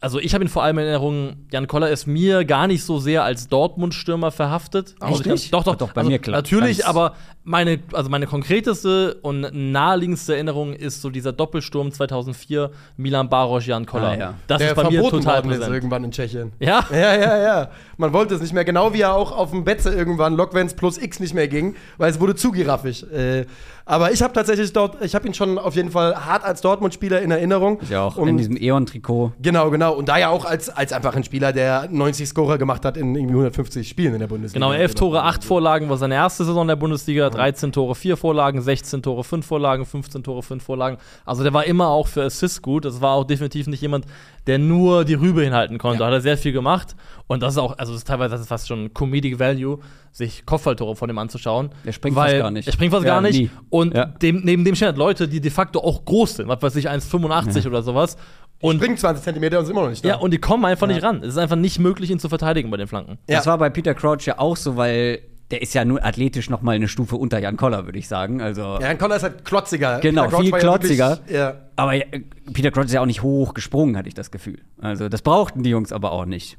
also 0.00 0.20
ich 0.20 0.34
habe 0.34 0.44
ihn 0.44 0.48
vor 0.48 0.62
allem 0.62 0.78
in 0.78 0.84
Erinnerung, 0.84 1.46
Jan 1.52 1.66
Koller 1.66 1.90
ist 1.90 2.06
mir 2.06 2.44
gar 2.44 2.66
nicht 2.66 2.84
so 2.84 2.98
sehr 2.98 3.24
als 3.24 3.48
Dortmund-Stürmer 3.48 4.30
verhaftet. 4.30 4.90
Echt 4.92 5.02
Also 5.02 5.24
ich 5.24 5.44
hab-? 5.44 5.50
Doch, 5.50 5.64
doch, 5.64 5.76
doch, 5.76 5.92
bei 5.92 6.02
also 6.02 6.10
mir 6.10 6.18
klar. 6.18 6.36
Natürlich, 6.36 6.86
aber 6.86 7.14
meine, 7.48 7.80
also 7.92 8.10
meine 8.10 8.26
konkreteste 8.26 9.14
und 9.22 9.46
naheliegendste 9.52 10.34
Erinnerung 10.34 10.74
ist 10.74 11.00
so 11.00 11.08
dieser 11.08 11.32
Doppelsturm 11.32 11.90
2004, 11.90 12.70
Milan 12.96 13.28
Baros, 13.28 13.66
Jan 13.66 13.86
Koller. 13.86 14.08
Ah, 14.08 14.16
ja. 14.16 14.34
Das 14.46 14.58
der 14.58 14.68
ist 14.70 14.74
bei 14.76 14.84
mir 14.84 15.00
verboten 15.00 15.22
total 15.22 15.36
worden 15.36 15.50
ist 15.50 15.56
präsent. 15.58 15.74
irgendwann 15.74 16.04
in 16.04 16.10
Tschechien. 16.12 16.52
Ja? 16.60 16.84
Ja, 16.90 17.16
ja, 17.16 17.38
ja. 17.38 17.70
Man 17.96 18.12
wollte 18.12 18.34
es 18.34 18.42
nicht 18.42 18.52
mehr. 18.52 18.64
Genau 18.64 18.92
wie 18.92 19.00
er 19.00 19.14
auch 19.14 19.32
auf 19.32 19.50
dem 19.50 19.64
Betze 19.64 19.90
irgendwann 19.90 20.34
Logwens 20.34 20.74
plus 20.74 20.98
X 20.98 21.20
nicht 21.20 21.34
mehr 21.34 21.48
ging, 21.48 21.74
weil 21.96 22.10
es 22.10 22.20
wurde 22.20 22.34
zu 22.34 22.52
giraffig. 22.52 23.10
Äh, 23.10 23.46
aber 23.88 24.12
ich 24.12 24.20
habe 24.20 24.34
tatsächlich 24.34 24.70
dort, 24.74 25.02
ich 25.02 25.14
habe 25.14 25.26
ihn 25.26 25.32
schon 25.32 25.56
auf 25.58 25.74
jeden 25.74 25.90
Fall 25.90 26.14
hart 26.26 26.44
als 26.44 26.60
Dortmund-Spieler 26.60 27.22
in 27.22 27.30
Erinnerung. 27.30 27.78
Ich 27.80 27.96
auch. 27.96 28.18
Und 28.18 28.28
in 28.28 28.36
diesem 28.36 28.58
E.ON-Trikot. 28.58 29.32
Genau, 29.40 29.70
genau. 29.70 29.94
Und 29.94 30.10
da 30.10 30.18
ja 30.18 30.28
auch 30.28 30.44
als, 30.44 30.68
als 30.68 30.92
einfach 30.92 31.16
ein 31.16 31.24
Spieler, 31.24 31.54
der 31.54 31.88
90 31.90 32.28
Scorer 32.28 32.58
gemacht 32.58 32.84
hat 32.84 32.98
in 32.98 33.14
irgendwie 33.14 33.32
150 33.32 33.88
Spielen 33.88 34.12
in 34.12 34.20
der 34.20 34.26
Bundesliga. 34.26 34.66
Genau, 34.66 34.78
11 34.78 34.94
Tore, 34.94 35.22
8 35.22 35.42
Vorlagen 35.42 35.88
war 35.88 35.96
seine 35.96 36.16
erste 36.16 36.44
Saison 36.44 36.62
in 36.62 36.68
der 36.68 36.76
Bundesliga, 36.76 37.30
13 37.38 37.72
Tore, 37.72 37.94
4 37.94 38.16
Vorlagen, 38.16 38.60
16 38.60 39.02
Tore, 39.02 39.24
5 39.24 39.46
Vorlagen, 39.46 39.86
15 39.86 40.22
Tore, 40.22 40.42
5 40.42 40.62
Vorlagen. 40.62 40.98
Also 41.24 41.42
der 41.42 41.52
war 41.54 41.64
immer 41.64 41.88
auch 41.88 42.06
für 42.08 42.22
Assists 42.24 42.60
gut. 42.62 42.84
Das 42.84 43.00
war 43.00 43.12
auch 43.14 43.24
definitiv 43.24 43.66
nicht 43.68 43.80
jemand, 43.80 44.04
der 44.46 44.58
nur 44.58 45.04
die 45.04 45.14
Rübe 45.14 45.42
hinhalten 45.42 45.78
konnte. 45.78 46.00
Ja. 46.00 46.06
Hat 46.08 46.12
er 46.14 46.20
sehr 46.20 46.36
viel 46.38 46.52
gemacht. 46.52 46.96
Und 47.26 47.42
das 47.42 47.54
ist 47.54 47.58
auch, 47.58 47.78
also 47.78 47.92
das 47.92 48.00
ist 48.02 48.06
teilweise 48.08 48.32
das 48.32 48.40
ist 48.42 48.48
fast 48.48 48.68
schon 48.68 48.92
Comedic 48.94 49.38
Value, 49.38 49.78
sich 50.12 50.44
Kopfballtore 50.46 50.96
von 50.96 51.08
dem 51.08 51.18
anzuschauen. 51.18 51.70
Der 51.84 51.92
springt 51.92 52.16
weil 52.16 52.30
fast 52.32 52.42
gar 52.42 52.50
nicht. 52.50 52.66
Er 52.66 52.72
springt 52.72 52.92
fast 52.92 53.04
Ja, 53.06 53.14
gar 53.14 53.20
nicht. 53.20 53.38
nie. 53.38 53.50
Und 53.70 53.94
Ja. 53.94 54.06
dem, 54.06 54.40
neben 54.44 54.64
dem 54.64 54.74
stehen 54.74 54.86
halt 54.88 54.98
Leute, 54.98 55.28
die 55.28 55.40
de 55.40 55.50
facto 55.50 55.80
auch 55.80 56.04
groß 56.04 56.36
sind. 56.36 56.48
Was 56.48 56.60
weiß 56.62 56.76
ich, 56.76 56.88
1,85 56.90 57.66
oder 57.66 57.82
sowas. 57.82 58.16
Und 58.60 58.78
Springt 58.78 58.98
20 58.98 59.22
Zentimeter 59.22 59.58
und 59.58 59.64
ist 59.66 59.70
immer 59.70 59.82
noch 59.82 59.90
nicht 59.90 60.04
da. 60.04 60.08
ja, 60.08 60.16
und 60.16 60.32
die 60.32 60.38
kommen 60.38 60.64
einfach 60.64 60.88
Ja. 60.88 60.94
nicht 60.94 61.04
ran. 61.04 61.18
Es 61.22 61.28
ist 61.28 61.38
einfach 61.38 61.54
nicht 61.54 61.78
möglich, 61.78 62.10
ihn 62.10 62.18
zu 62.18 62.28
verteidigen 62.28 62.70
bei 62.72 62.76
den 62.76 62.88
Flanken. 62.88 63.18
Ja. 63.28 63.36
Das 63.36 63.46
war 63.46 63.56
bei 63.56 63.70
Peter 63.70 63.94
Crouch 63.94 64.22
ja 64.26 64.40
auch 64.40 64.56
so, 64.56 64.76
weil 64.76 65.20
der 65.50 65.62
ist 65.62 65.74
ja 65.74 65.84
nur 65.84 66.04
athletisch 66.04 66.50
noch 66.50 66.62
mal 66.62 66.72
eine 66.76 66.88
Stufe 66.88 67.16
unter 67.16 67.38
Jan 67.38 67.56
Koller, 67.56 67.86
würde 67.86 67.98
ich 67.98 68.06
sagen. 68.08 68.40
Also 68.42 68.60
Ja, 68.62 68.88
Jan 68.88 68.98
Koller 68.98 69.16
ist 69.16 69.22
halt 69.22 69.44
klotziger. 69.44 70.00
Genau, 70.00 70.24
viel 70.24 70.32
ja 70.32 70.42
wirklich- 70.42 70.60
klotziger. 70.60 71.18
Ja. 71.28 71.54
Aber 71.76 71.94
äh, 71.94 72.04
Peter 72.52 72.70
Crouch 72.70 72.84
ist 72.86 72.92
ja 72.92 73.00
auch 73.00 73.06
nicht 73.06 73.22
hoch 73.22 73.54
gesprungen, 73.54 73.96
hatte 73.96 74.08
ich 74.08 74.14
das 74.14 74.30
Gefühl. 74.30 74.60
Also 74.80 75.08
das 75.08 75.22
brauchten 75.22 75.62
die 75.62 75.70
Jungs 75.70 75.92
aber 75.92 76.12
auch 76.12 76.24
nicht. 76.26 76.58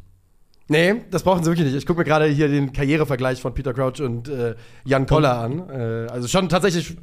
Nee, 0.72 1.02
das 1.10 1.24
brauchen 1.24 1.44
sie 1.44 1.50
wirklich 1.50 1.66
nicht. 1.68 1.78
Ich 1.78 1.86
gucke 1.88 2.00
mir 2.00 2.06
gerade 2.06 2.26
hier 2.28 2.48
den 2.48 2.72
Karrierevergleich 2.74 3.42
von 3.42 3.54
Peter 3.56 3.74
Crouch 3.74 4.02
und 4.02 4.28
äh, 4.30 4.56
Jan 4.86 5.08
Koller 5.08 5.40
an. 5.40 5.68
Äh, 5.70 6.08
also 6.12 6.28
schon 6.28 6.48
tatsächlich 6.48 6.96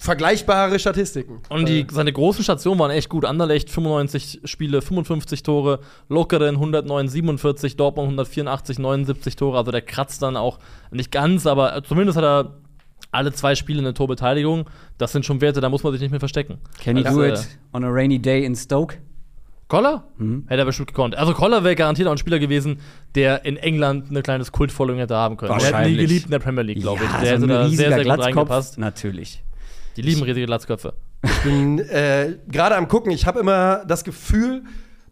vergleichbare 0.00 0.78
Statistiken. 0.78 1.42
Und 1.50 1.68
die, 1.68 1.86
seine 1.90 2.10
großen 2.10 2.42
Stationen 2.42 2.80
waren 2.80 2.90
echt 2.90 3.10
gut. 3.10 3.26
Anderlecht 3.26 3.68
95 3.68 4.40
Spiele, 4.44 4.80
55 4.80 5.42
Tore, 5.42 5.80
Lokeren 6.08 6.54
109, 6.54 7.06
47, 7.08 7.76
Dortmund 7.76 8.06
184, 8.06 8.78
79 8.78 9.36
Tore. 9.36 9.58
Also 9.58 9.70
der 9.72 9.82
kratzt 9.82 10.22
dann 10.22 10.38
auch 10.38 10.58
nicht 10.90 11.12
ganz, 11.12 11.46
aber 11.46 11.82
zumindest 11.84 12.16
hat 12.16 12.24
er 12.24 12.54
alle 13.12 13.32
zwei 13.32 13.54
Spiele 13.54 13.80
eine 13.80 13.92
Torbeteiligung. 13.92 14.70
Das 14.96 15.12
sind 15.12 15.26
schon 15.26 15.42
Werte, 15.42 15.60
da 15.60 15.68
muss 15.68 15.82
man 15.82 15.92
sich 15.92 16.00
nicht 16.00 16.12
mehr 16.12 16.20
verstecken. 16.20 16.58
Can 16.82 16.96
he 16.96 17.02
Das, 17.02 17.14
do 17.14 17.22
äh, 17.22 17.34
it 17.34 17.48
on 17.74 17.84
a 17.84 17.88
rainy 17.88 18.18
day 18.18 18.42
in 18.46 18.56
Stoke? 18.56 18.96
Koller? 19.68 20.04
Hätte 20.48 20.62
er 20.62 20.64
bestimmt 20.64 20.88
gekonnt. 20.88 21.14
Also 21.14 21.34
Koller 21.34 21.62
wäre 21.62 21.76
garantiert 21.76 22.08
auch 22.08 22.12
ein 22.12 22.18
Spieler 22.18 22.38
gewesen, 22.38 22.80
der 23.14 23.44
in 23.44 23.56
England 23.58 24.08
eine 24.10 24.22
kleines 24.22 24.50
Kultfollowing 24.50 24.98
hätte 24.98 25.14
haben 25.14 25.36
können. 25.36 25.50
Der 25.50 25.58
hätte 25.58 25.66
nie 25.68 25.72
Wahrscheinlich. 25.74 26.08
geliebt 26.08 26.24
in 26.24 26.30
der 26.32 26.38
Premier 26.40 26.62
League, 26.62 26.80
glaube 26.80 27.04
ich. 27.04 27.10
Ja, 27.10 27.20
Der 27.20 27.38
so 27.38 27.44
hätte 27.44 27.44
ein 27.44 27.48
da 27.48 27.68
sehr, 27.68 27.92
sehr 28.02 28.04
gut 28.04 28.24
reingepasst. 28.24 28.78
Natürlich. 28.78 29.44
Die 29.96 30.02
lieben 30.02 30.22
riesige 30.22 30.46
Glatzköpfe. 30.46 30.94
Ich 31.24 31.38
bin 31.42 31.78
äh, 31.80 32.36
gerade 32.48 32.76
am 32.76 32.88
gucken, 32.88 33.10
ich 33.12 33.26
habe 33.26 33.40
immer 33.40 33.84
das 33.86 34.04
Gefühl, 34.04 34.62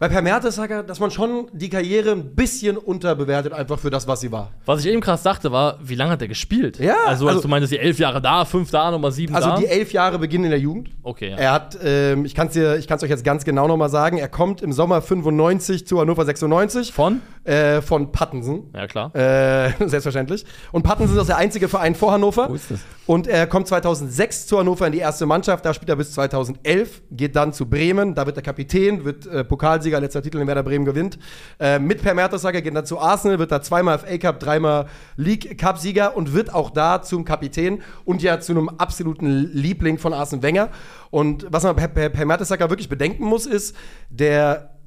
bei 0.01 0.09
Per 0.09 0.23
Mertesacker, 0.23 0.85
dass 0.85 1.01
man 1.01 1.11
schon 1.11 1.49
die 1.53 1.69
Karriere 1.69 2.13
ein 2.13 2.37
bisschen 2.37 2.77
unterbewertet, 2.77 3.53
einfach 3.53 3.81
für 3.81 3.91
das, 3.91 4.07
was 4.07 4.21
sie 4.21 4.31
war. 4.31 4.53
Was 4.65 4.85
ich 4.85 4.87
eben 4.93 5.01
krass 5.01 5.25
dachte, 5.25 5.51
war, 5.51 5.77
wie 5.83 5.97
lange 5.97 6.13
hat 6.13 6.23
er 6.23 6.29
gespielt? 6.29 6.79
Ja, 6.79 6.95
Also, 7.07 7.27
als 7.27 7.37
also- 7.37 7.43
du 7.43 7.49
meintest, 7.49 7.73
die 7.73 7.81
elf 7.81 7.99
Jahre 7.99 8.23
da, 8.23 8.45
fünf 8.45 8.71
da, 8.71 8.93
nochmal 8.93 9.11
sieben 9.11 9.35
Also 9.35 9.49
da. 9.49 9.57
die 9.57 9.67
elf 9.67 9.93
Jahre 9.93 10.21
beginnen 10.21 10.45
in 10.45 10.51
der 10.51 10.61
Jugend. 10.61 10.91
okay, 11.03 11.31
ja. 11.31 11.37
Er 11.37 11.53
hat, 11.53 11.77
ähm, 11.83 12.25
ich 12.25 12.37
kann 12.37 12.47
es 12.47 12.57
euch 12.57 13.11
jetzt 13.11 13.25
ganz 13.25 13.45
genau 13.45 13.67
nochmal 13.67 13.89
sagen, 13.91 14.19
er 14.19 14.29
kommt 14.29 14.63
im 14.63 14.73
Sommer 14.73 15.03
95 15.03 15.85
zu 15.85 15.99
Hannover 16.01 16.25
96 16.25 16.93
Von? 16.93 17.21
Äh, 17.49 17.81
von 17.81 18.13
Pattensen. 18.13 18.71
Ja, 18.75 18.87
klar. 18.87 19.15
Äh, 19.15 19.73
selbstverständlich. 19.87 20.45
Und 20.71 20.83
Pattensen 20.83 21.19
ist 21.19 21.29
der 21.29 21.39
einzige 21.39 21.69
Verein 21.69 21.95
vor 21.95 22.13
Hannover. 22.13 22.51
Wo 22.51 22.55
ist 22.55 22.71
das? 22.71 22.81
Und 23.07 23.27
er 23.27 23.47
kommt 23.47 23.67
2006 23.67 24.47
zu 24.47 24.59
Hannover 24.59 24.87
in 24.87 24.93
die 24.93 24.99
erste 24.99 25.25
Mannschaft. 25.25 25.65
Da 25.65 25.73
spielt 25.73 25.89
er 25.89 25.97
bis 25.97 26.13
2011, 26.13 27.03
geht 27.11 27.37
dann 27.37 27.55
zu 27.55 27.67
Bremen. 27.67 28.15
Da 28.15 28.27
wird 28.27 28.37
er 28.37 28.43
Kapitän, 28.43 29.05
wird 29.05 29.27
äh, 29.27 29.45
Pokalsieger, 29.45 29.99
letzter 29.99 30.23
Titel, 30.23 30.39
den 30.39 30.47
Werder 30.47 30.63
Bremen 30.63 30.85
gewinnt. 30.85 31.19
Äh, 31.59 31.79
mit 31.79 32.03
Per 32.03 32.13
Mertesacker 32.13 32.61
geht 32.61 32.77
dann 32.77 32.85
zu 32.85 32.99
Arsenal, 32.99 33.39
wird 33.39 33.51
da 33.51 33.63
zweimal 33.63 33.99
FA 33.99 34.19
Cup, 34.19 34.41
dreimal 34.41 34.87
League 35.17 35.57
Cup 35.59 35.79
Sieger 35.79 36.17
und 36.17 36.35
wird 36.35 36.53
auch 36.53 36.69
da 36.69 37.01
zum 37.01 37.25
Kapitän 37.25 37.83
und 38.05 38.23
ja 38.23 38.41
zu 38.41 38.53
einem 38.53 38.69
absoluten 38.69 39.27
Liebling 39.55 39.97
von 39.97 40.13
Arsene 40.13 40.43
Wenger. 40.43 40.69
Und 41.11 41.47
was 41.49 41.63
man 41.63 41.77
bei 41.77 41.87
Per, 41.87 42.11
per 42.11 42.27
Mertesacker 42.27 42.69
wirklich 42.69 42.91
bedenken 42.91 43.25
muss, 43.25 43.47
ist, 43.47 43.75
der 44.11 44.78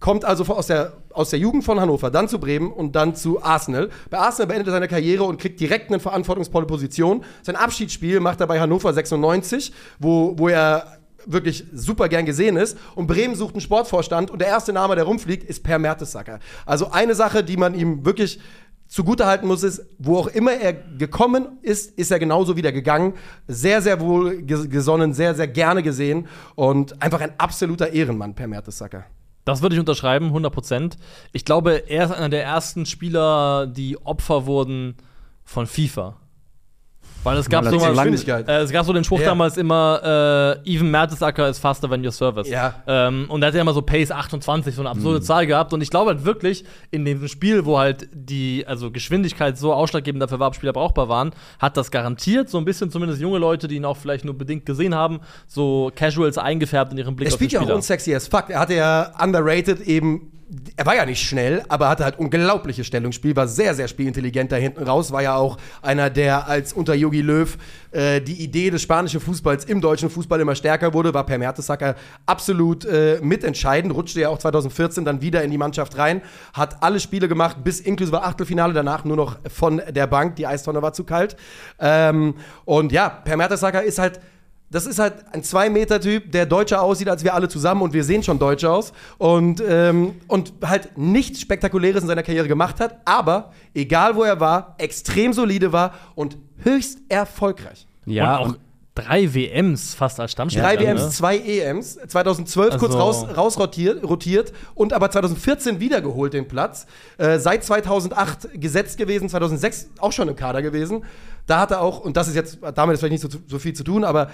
kommt 0.00 0.24
also 0.24 0.44
aus 0.54 0.66
der, 0.66 0.94
aus 1.12 1.30
der 1.30 1.38
Jugend 1.38 1.62
von 1.62 1.78
Hannover, 1.78 2.10
dann 2.10 2.26
zu 2.26 2.40
Bremen 2.40 2.72
und 2.72 2.96
dann 2.96 3.14
zu 3.14 3.42
Arsenal. 3.42 3.90
Bei 4.08 4.18
Arsenal 4.18 4.46
beendet 4.48 4.68
er 4.68 4.72
seine 4.72 4.88
Karriere 4.88 5.24
und 5.24 5.38
kriegt 5.40 5.60
direkt 5.60 5.88
eine 5.90 6.00
verantwortungsvolle 6.00 6.66
Position. 6.66 7.22
Sein 7.42 7.56
Abschiedsspiel 7.56 8.18
macht 8.20 8.40
er 8.40 8.46
bei 8.46 8.58
Hannover 8.58 8.92
96, 8.92 9.72
wo, 9.98 10.34
wo 10.38 10.48
er 10.48 10.98
wirklich 11.26 11.64
super 11.74 12.08
gern 12.08 12.24
gesehen 12.24 12.56
ist. 12.56 12.78
Und 12.94 13.06
Bremen 13.06 13.34
sucht 13.34 13.54
einen 13.54 13.60
Sportvorstand 13.60 14.30
und 14.30 14.40
der 14.40 14.48
erste 14.48 14.72
Name, 14.72 14.94
der 14.94 15.04
rumfliegt, 15.04 15.44
ist 15.44 15.62
Per 15.62 15.78
Mertesacker. 15.78 16.38
Also 16.64 16.90
eine 16.90 17.14
Sache, 17.14 17.44
die 17.44 17.58
man 17.58 17.74
ihm 17.74 18.06
wirklich 18.06 18.40
zugutehalten 18.88 19.46
muss, 19.46 19.62
ist, 19.62 19.84
wo 19.98 20.16
auch 20.16 20.26
immer 20.28 20.52
er 20.52 20.72
gekommen 20.72 21.58
ist, 21.62 21.96
ist 21.98 22.10
er 22.10 22.18
genauso 22.18 22.56
wieder 22.56 22.72
gegangen. 22.72 23.12
Sehr, 23.46 23.82
sehr 23.82 24.00
wohl 24.00 24.42
ges- 24.46 24.68
gesonnen, 24.68 25.12
sehr, 25.12 25.34
sehr 25.34 25.46
gerne 25.46 25.82
gesehen 25.82 26.26
und 26.54 27.00
einfach 27.02 27.20
ein 27.20 27.34
absoluter 27.38 27.92
Ehrenmann, 27.92 28.34
Per 28.34 28.48
Mertesacker. 28.48 29.04
Das 29.44 29.62
würde 29.62 29.74
ich 29.74 29.80
unterschreiben, 29.80 30.26
100 30.26 30.52
Prozent. 30.52 30.98
Ich 31.32 31.44
glaube, 31.44 31.88
er 31.88 32.04
ist 32.04 32.12
einer 32.12 32.28
der 32.28 32.44
ersten 32.44 32.86
Spieler, 32.86 33.66
die 33.66 33.98
Opfer 34.04 34.46
wurden 34.46 34.96
von 35.44 35.66
FIFA. 35.66 36.16
Weil 37.22 37.36
es 37.36 37.48
gab, 37.48 37.64
Weil 37.64 37.78
so 37.78 37.84
er 37.84 37.92
mal, 37.92 38.08
äh, 38.08 38.62
es 38.62 38.72
gab 38.72 38.86
so 38.86 38.92
den 38.92 39.04
Spruch 39.04 39.20
Ja. 39.20 39.26
damals 39.26 39.58
immer, 39.58 40.56
äh, 40.64 40.70
even 40.70 40.90
Mertesacker 40.90 41.48
is 41.48 41.58
faster 41.58 41.88
than 41.88 42.04
your 42.04 42.12
service. 42.12 42.48
Ja. 42.48 42.74
Ähm, 42.86 43.26
und 43.28 43.42
er 43.42 43.48
hat 43.48 43.54
ja 43.54 43.60
immer 43.60 43.74
so 43.74 43.82
Pace 43.82 44.10
28, 44.10 44.74
so 44.74 44.80
eine 44.82 44.90
absurde 44.90 45.20
Zahl 45.20 45.46
gehabt. 45.46 45.74
Und 45.74 45.82
ich 45.82 45.90
glaube 45.90 46.12
halt 46.12 46.24
wirklich, 46.24 46.64
in 46.90 47.04
dem 47.04 47.26
Spiel, 47.28 47.66
wo 47.66 47.78
halt 47.78 48.08
die 48.12 48.64
also 48.66 48.90
Geschwindigkeit 48.90 49.58
so 49.58 49.74
ausschlaggebend 49.74 50.22
dafür 50.22 50.40
war, 50.40 50.48
ob 50.48 50.54
Spieler 50.54 50.72
brauchbar 50.72 51.08
waren, 51.08 51.32
hat 51.58 51.76
das 51.76 51.90
garantiert 51.90 52.48
so 52.48 52.56
ein 52.56 52.64
bisschen 52.64 52.90
zumindest 52.90 53.20
junge 53.20 53.38
Leute, 53.38 53.68
die 53.68 53.76
ihn 53.76 53.84
auch 53.84 53.98
vielleicht 53.98 54.24
nur 54.24 54.34
bedingt 54.34 54.64
gesehen 54.64 54.94
haben, 54.94 55.20
so 55.46 55.92
Casuals 55.94 56.38
eingefärbt 56.38 56.92
in 56.92 56.98
ihrem 56.98 57.16
Blick 57.16 57.28
Er 57.28 57.32
spielt 57.32 57.52
ja 57.52 57.60
auch 57.60 57.68
unsexy 57.68 58.14
as 58.14 58.28
fuck. 58.28 58.48
Er 58.48 58.60
hatte 58.60 58.74
ja 58.74 59.12
underrated 59.22 59.80
eben. 59.82 60.32
Er 60.76 60.84
war 60.84 60.96
ja 60.96 61.06
nicht 61.06 61.22
schnell, 61.22 61.62
aber 61.68 61.88
hatte 61.88 62.02
halt 62.02 62.18
unglaubliches 62.18 62.86
Stellungsspiel, 62.86 63.36
war 63.36 63.46
sehr, 63.46 63.74
sehr 63.74 63.86
spielintelligent 63.86 64.50
da 64.50 64.56
hinten 64.56 64.82
raus. 64.82 65.12
War 65.12 65.22
ja 65.22 65.36
auch 65.36 65.58
einer, 65.80 66.10
der 66.10 66.48
als 66.48 66.72
unter 66.72 66.94
Jogi 66.94 67.20
Löw 67.20 67.56
äh, 67.92 68.20
die 68.20 68.42
Idee 68.42 68.70
des 68.70 68.82
spanischen 68.82 69.20
Fußballs 69.20 69.64
im 69.66 69.80
deutschen 69.80 70.10
Fußball 70.10 70.40
immer 70.40 70.56
stärker 70.56 70.92
wurde. 70.92 71.14
War 71.14 71.24
Per 71.24 71.38
Mertesacker 71.38 71.94
absolut 72.26 72.84
äh, 72.84 73.20
mitentscheidend. 73.22 73.94
Rutschte 73.94 74.20
ja 74.20 74.28
auch 74.28 74.38
2014 74.38 75.04
dann 75.04 75.20
wieder 75.22 75.44
in 75.44 75.52
die 75.52 75.58
Mannschaft 75.58 75.96
rein. 75.98 76.20
Hat 76.52 76.82
alle 76.82 76.98
Spiele 76.98 77.28
gemacht, 77.28 77.58
bis 77.62 77.78
inklusive 77.78 78.22
Achtelfinale. 78.22 78.72
Danach 78.72 79.04
nur 79.04 79.16
noch 79.16 79.38
von 79.48 79.80
der 79.88 80.08
Bank. 80.08 80.34
Die 80.36 80.48
Eistonne 80.48 80.82
war 80.82 80.92
zu 80.92 81.04
kalt. 81.04 81.36
Ähm, 81.78 82.34
und 82.64 82.90
ja, 82.90 83.08
Per 83.08 83.36
Mertesacker 83.36 83.84
ist 83.84 84.00
halt 84.00 84.20
das 84.70 84.86
ist 84.86 84.98
halt 84.98 85.14
ein 85.32 85.42
Zwei-Meter-Typ, 85.42 86.30
der 86.30 86.46
deutscher 86.46 86.80
aussieht 86.82 87.08
als 87.08 87.24
wir 87.24 87.34
alle 87.34 87.48
zusammen 87.48 87.82
und 87.82 87.92
wir 87.92 88.04
sehen 88.04 88.22
schon 88.22 88.38
deutsch 88.38 88.64
aus 88.64 88.92
und, 89.18 89.62
ähm, 89.66 90.14
und 90.28 90.52
halt 90.64 90.96
nichts 90.96 91.40
Spektakuläres 91.40 92.02
in 92.02 92.08
seiner 92.08 92.22
Karriere 92.22 92.46
gemacht 92.48 92.80
hat, 92.80 93.00
aber 93.04 93.52
egal 93.74 94.14
wo 94.14 94.22
er 94.22 94.38
war, 94.38 94.76
extrem 94.78 95.32
solide 95.32 95.72
war 95.72 95.94
und 96.14 96.38
höchst 96.62 97.00
erfolgreich. 97.08 97.86
Ja, 98.06 98.38
und 98.38 98.50
auch 98.52 98.56
drei 98.94 99.34
WMs 99.34 99.94
fast 99.94 100.20
als 100.20 100.32
Stammspieler. 100.32 100.64
Drei 100.64 100.76
ne? 100.76 100.82
WMs, 100.82 101.16
zwei 101.16 101.38
EMs, 101.38 101.98
2012 102.08 102.78
kurz 102.78 102.94
Also- 102.94 102.98
raus, 102.98 103.26
rausrotiert 103.36 104.04
rotiert 104.04 104.52
und 104.74 104.92
aber 104.92 105.10
2014 105.10 105.80
wiedergeholt 105.80 106.32
den 106.32 106.48
Platz. 106.48 106.86
Äh, 107.18 107.38
seit 107.38 107.64
2008 107.64 108.60
gesetzt 108.60 108.98
gewesen, 108.98 109.28
2006 109.28 109.90
auch 109.98 110.12
schon 110.12 110.28
im 110.28 110.36
Kader 110.36 110.62
gewesen. 110.62 111.04
Da 111.46 111.60
hat 111.60 111.70
er 111.70 111.80
auch, 111.80 112.00
und 112.00 112.16
das 112.16 112.28
ist 112.28 112.34
jetzt, 112.34 112.58
damit 112.74 112.94
ist 112.94 113.00
vielleicht 113.00 113.22
nicht 113.22 113.32
so, 113.32 113.38
so 113.46 113.58
viel 113.58 113.72
zu 113.72 113.84
tun, 113.84 114.04
aber 114.04 114.30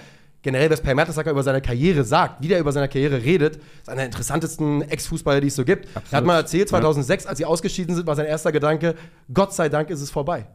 generell, 0.47 0.71
was 0.71 0.81
Per 0.81 0.95
Mertesacker 0.95 1.33
über 1.33 1.43
seine 1.43 1.61
Karriere 1.61 2.05
sagt, 2.05 2.41
wie 2.41 2.47
der 2.47 2.61
über 2.61 2.71
seine 2.71 2.89
Karriere 2.89 3.21
redet, 3.25 3.57
ist 3.57 3.89
einer 3.89 3.97
der 3.97 4.07
interessantesten 4.07 4.81
Ex-Fußballer, 4.83 5.41
die 5.41 5.49
es 5.49 5.57
so 5.57 5.65
gibt. 5.65 5.89
Er 6.13 6.19
hat 6.19 6.25
mal 6.25 6.37
erzählt, 6.37 6.69
2006, 6.69 7.27
als 7.27 7.39
sie 7.39 7.45
ausgeschieden 7.45 7.97
sind, 7.97 8.07
war 8.07 8.15
sein 8.15 8.27
erster 8.27 8.53
Gedanke, 8.53 8.95
Gott 9.35 9.53
sei 9.53 9.69
Dank 9.69 9.91
ist 9.91 10.01
es 10.01 10.11
vorbei. 10.11 10.47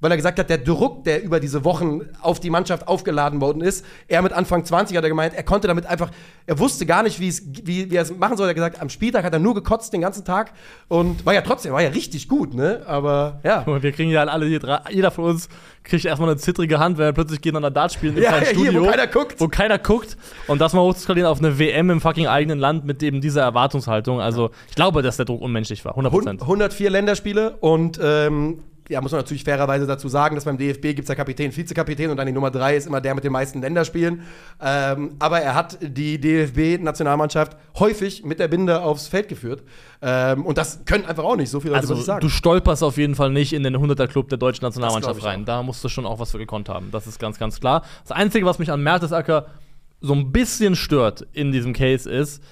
Weil 0.00 0.12
er 0.12 0.16
gesagt 0.16 0.38
hat, 0.38 0.48
der 0.48 0.58
Druck, 0.58 1.04
der 1.04 1.22
über 1.24 1.40
diese 1.40 1.64
Wochen 1.64 2.02
auf 2.22 2.38
die 2.38 2.50
Mannschaft 2.50 2.86
aufgeladen 2.86 3.40
worden 3.40 3.62
ist, 3.62 3.84
er 4.06 4.22
mit 4.22 4.32
Anfang 4.32 4.64
20 4.64 4.96
hat 4.96 5.02
er 5.04 5.08
gemeint, 5.10 5.34
er 5.34 5.42
konnte 5.42 5.66
damit 5.66 5.86
einfach, 5.86 6.10
er 6.46 6.58
wusste 6.58 6.86
gar 6.86 7.02
nicht, 7.02 7.18
wie, 7.18 7.28
es, 7.28 7.42
wie, 7.64 7.90
wie 7.90 7.96
er 7.96 8.02
es 8.02 8.16
machen 8.16 8.36
soll. 8.36 8.46
Er 8.46 8.50
hat 8.50 8.56
gesagt, 8.56 8.80
am 8.80 8.90
Spieltag 8.90 9.24
hat 9.24 9.32
er 9.32 9.38
nur 9.40 9.54
gekotzt 9.54 9.92
den 9.92 10.00
ganzen 10.00 10.24
Tag 10.24 10.52
und 10.86 11.26
war 11.26 11.34
ja 11.34 11.40
trotzdem, 11.42 11.72
war 11.72 11.82
ja 11.82 11.90
richtig 11.90 12.28
gut, 12.28 12.54
ne? 12.54 12.82
Aber 12.86 13.40
ja. 13.42 13.62
Und 13.62 13.82
wir 13.82 13.92
kriegen 13.92 14.10
ja 14.10 14.22
alle 14.24 14.46
jeder 14.46 15.10
von 15.10 15.24
uns 15.24 15.48
kriegt 15.88 16.04
erstmal 16.04 16.28
eine 16.28 16.38
zittrige 16.38 16.78
Hand, 16.78 16.98
wenn 16.98 17.06
wir 17.06 17.12
plötzlich 17.12 17.40
gegeneinander 17.40 17.70
Dart 17.70 17.92
spielen 17.92 18.16
im 18.16 18.22
Ja, 18.22 18.28
kleinen 18.30 18.44
ja, 18.44 18.50
hier, 18.50 18.60
Studio. 18.66 18.82
wo 18.82 18.90
keiner 18.90 19.06
guckt. 19.06 19.34
Wo 19.40 19.48
keiner 19.48 19.78
guckt. 19.78 20.16
Und 20.46 20.60
das 20.60 20.72
mal 20.74 20.82
hochzuskalieren 20.82 21.28
auf 21.30 21.38
eine 21.38 21.58
WM 21.58 21.90
im 21.90 22.00
fucking 22.00 22.26
eigenen 22.26 22.58
Land 22.58 22.84
mit 22.84 23.02
eben 23.02 23.20
dieser 23.20 23.42
Erwartungshaltung. 23.42 24.20
Also, 24.20 24.50
ich 24.68 24.74
glaube, 24.74 25.02
dass 25.02 25.16
der 25.16 25.24
Druck 25.24 25.40
unmenschlich 25.40 25.84
war. 25.84 25.92
100 25.92 26.12
Prozent. 26.12 26.42
104 26.42 26.90
Länderspiele 26.90 27.56
und 27.60 27.98
ähm, 28.02 28.62
ja, 28.88 29.00
muss 29.02 29.12
man 29.12 29.20
natürlich 29.20 29.44
fairerweise 29.44 29.86
dazu 29.86 30.08
sagen, 30.08 30.34
dass 30.34 30.44
beim 30.44 30.56
DFB 30.58 30.82
gibt 30.82 31.00
es 31.00 31.08
ja 31.08 31.14
Kapitän, 31.14 31.54
Vizekapitän 31.54 32.10
und 32.10 32.16
dann 32.16 32.26
die 32.26 32.32
Nummer 32.32 32.50
drei 32.50 32.76
ist 32.76 32.86
immer 32.86 33.00
der 33.00 33.14
mit 33.14 33.22
den 33.24 33.32
meisten 33.32 33.60
Länderspielen. 33.60 34.22
Ähm, 34.60 35.16
aber 35.18 35.40
er 35.40 35.54
hat 35.54 35.78
die 35.82 36.18
DFB-Nationalmannschaft 36.18 37.56
häufig 37.78 38.24
mit 38.24 38.38
der 38.40 38.48
Binde 38.48 38.80
aufs 38.82 39.06
Feld 39.08 39.28
geführt. 39.28 39.62
Ähm, 40.00 40.44
und 40.46 40.58
das 40.58 40.84
können 40.84 41.04
einfach 41.04 41.24
auch 41.24 41.36
nicht 41.36 41.50
so 41.50 41.60
viele 41.60 41.74
Leute, 41.74 41.88
Also, 41.88 42.00
sagen. 42.02 42.20
du 42.20 42.28
stolperst 42.28 42.82
auf 42.82 42.96
jeden 42.96 43.14
Fall 43.14 43.30
nicht 43.30 43.52
in 43.52 43.62
den 43.62 43.76
100er-Club 43.76 44.28
der 44.28 44.38
deutschen 44.38 44.64
Nationalmannschaft 44.64 45.22
rein. 45.24 45.42
auch. 45.42 45.46
Da 45.46 45.62
musst 45.62 45.82
du 45.84 45.88
schon 45.88 46.06
auch 46.06 46.18
was 46.18 46.30
für 46.30 46.38
gekonnt 46.38 46.68
haben. 46.68 46.90
Das 46.90 47.06
ist 47.06 47.18
ganz, 47.18 47.38
ganz 47.38 47.60
klar. 47.60 47.82
Das 48.02 48.12
Einzige, 48.12 48.46
was 48.46 48.58
mich 48.58 48.70
an 48.70 48.82
Mertesacker 48.82 49.46
so 50.00 50.14
ein 50.14 50.30
bisschen 50.32 50.76
stört 50.76 51.26
in 51.32 51.50
diesem 51.52 51.72
Case 51.72 52.08
ist, 52.10 52.42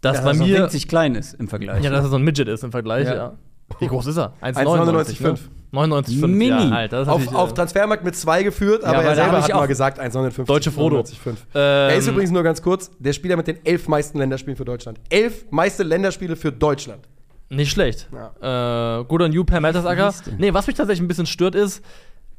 dass 0.00 0.16
dass 0.16 0.24
bei 0.24 0.30
er 0.30 0.34
so 0.36 0.44
mir. 0.44 0.62
winzig 0.62 0.88
klein 0.88 1.14
ist 1.14 1.34
im 1.34 1.46
Vergleich. 1.48 1.84
Ja, 1.84 1.90
dass 1.90 2.04
er 2.04 2.08
so 2.10 2.16
ein 2.16 2.22
Midget 2.22 2.48
ist 2.48 2.64
im 2.64 2.72
Vergleich, 2.72 3.06
ja. 3.06 3.14
Ja. 3.14 3.32
Wie 3.78 3.86
groß 3.86 4.06
ist 4.06 4.16
er? 4.18 4.32
1,99,5. 4.42 5.22
ne? 5.22 5.38
99,5. 5.72 6.26
Mini. 6.26 6.48
Ja, 6.48 6.58
Alter, 6.70 7.00
auf, 7.02 7.06
natürlich, 7.06 7.34
auf 7.34 7.50
äh, 7.50 7.54
Transfermarkt 7.54 8.04
mit 8.04 8.16
zwei 8.16 8.42
geführt, 8.42 8.82
aber 8.84 8.98
weil 8.98 9.06
er 9.06 9.14
selber 9.14 9.38
ich 9.38 9.44
hat 9.44 9.52
auch- 9.52 9.60
mal 9.60 9.66
gesagt 9.66 10.00
1,59. 10.00 10.44
Deutsche 10.44 10.72
Frodo. 10.72 10.96
99,5. 11.00 11.28
Ähm, 11.30 11.36
er 11.54 11.96
ist 11.96 12.08
übrigens 12.08 12.30
nur 12.32 12.42
ganz 12.42 12.60
kurz 12.60 12.90
der 12.98 13.12
Spieler 13.12 13.36
mit 13.36 13.46
den 13.46 13.64
elf 13.64 13.86
meisten 13.86 14.18
Länderspielen 14.18 14.56
für 14.56 14.64
Deutschland. 14.64 14.98
Elf 15.10 15.44
meiste 15.50 15.82
Länderspiele 15.84 16.34
für 16.36 16.50
Deutschland. 16.50 17.06
Nicht 17.48 17.70
schlecht. 17.70 18.08
Äh, 18.40 19.04
gut 19.04 19.22
on 19.22 19.32
you, 19.32 19.44
Per 19.44 19.60
Mertesacker. 19.60 20.12
Nee, 20.38 20.52
was 20.52 20.66
mich 20.66 20.76
tatsächlich 20.76 21.04
ein 21.04 21.08
bisschen 21.08 21.26
stört 21.26 21.54
ist, 21.54 21.84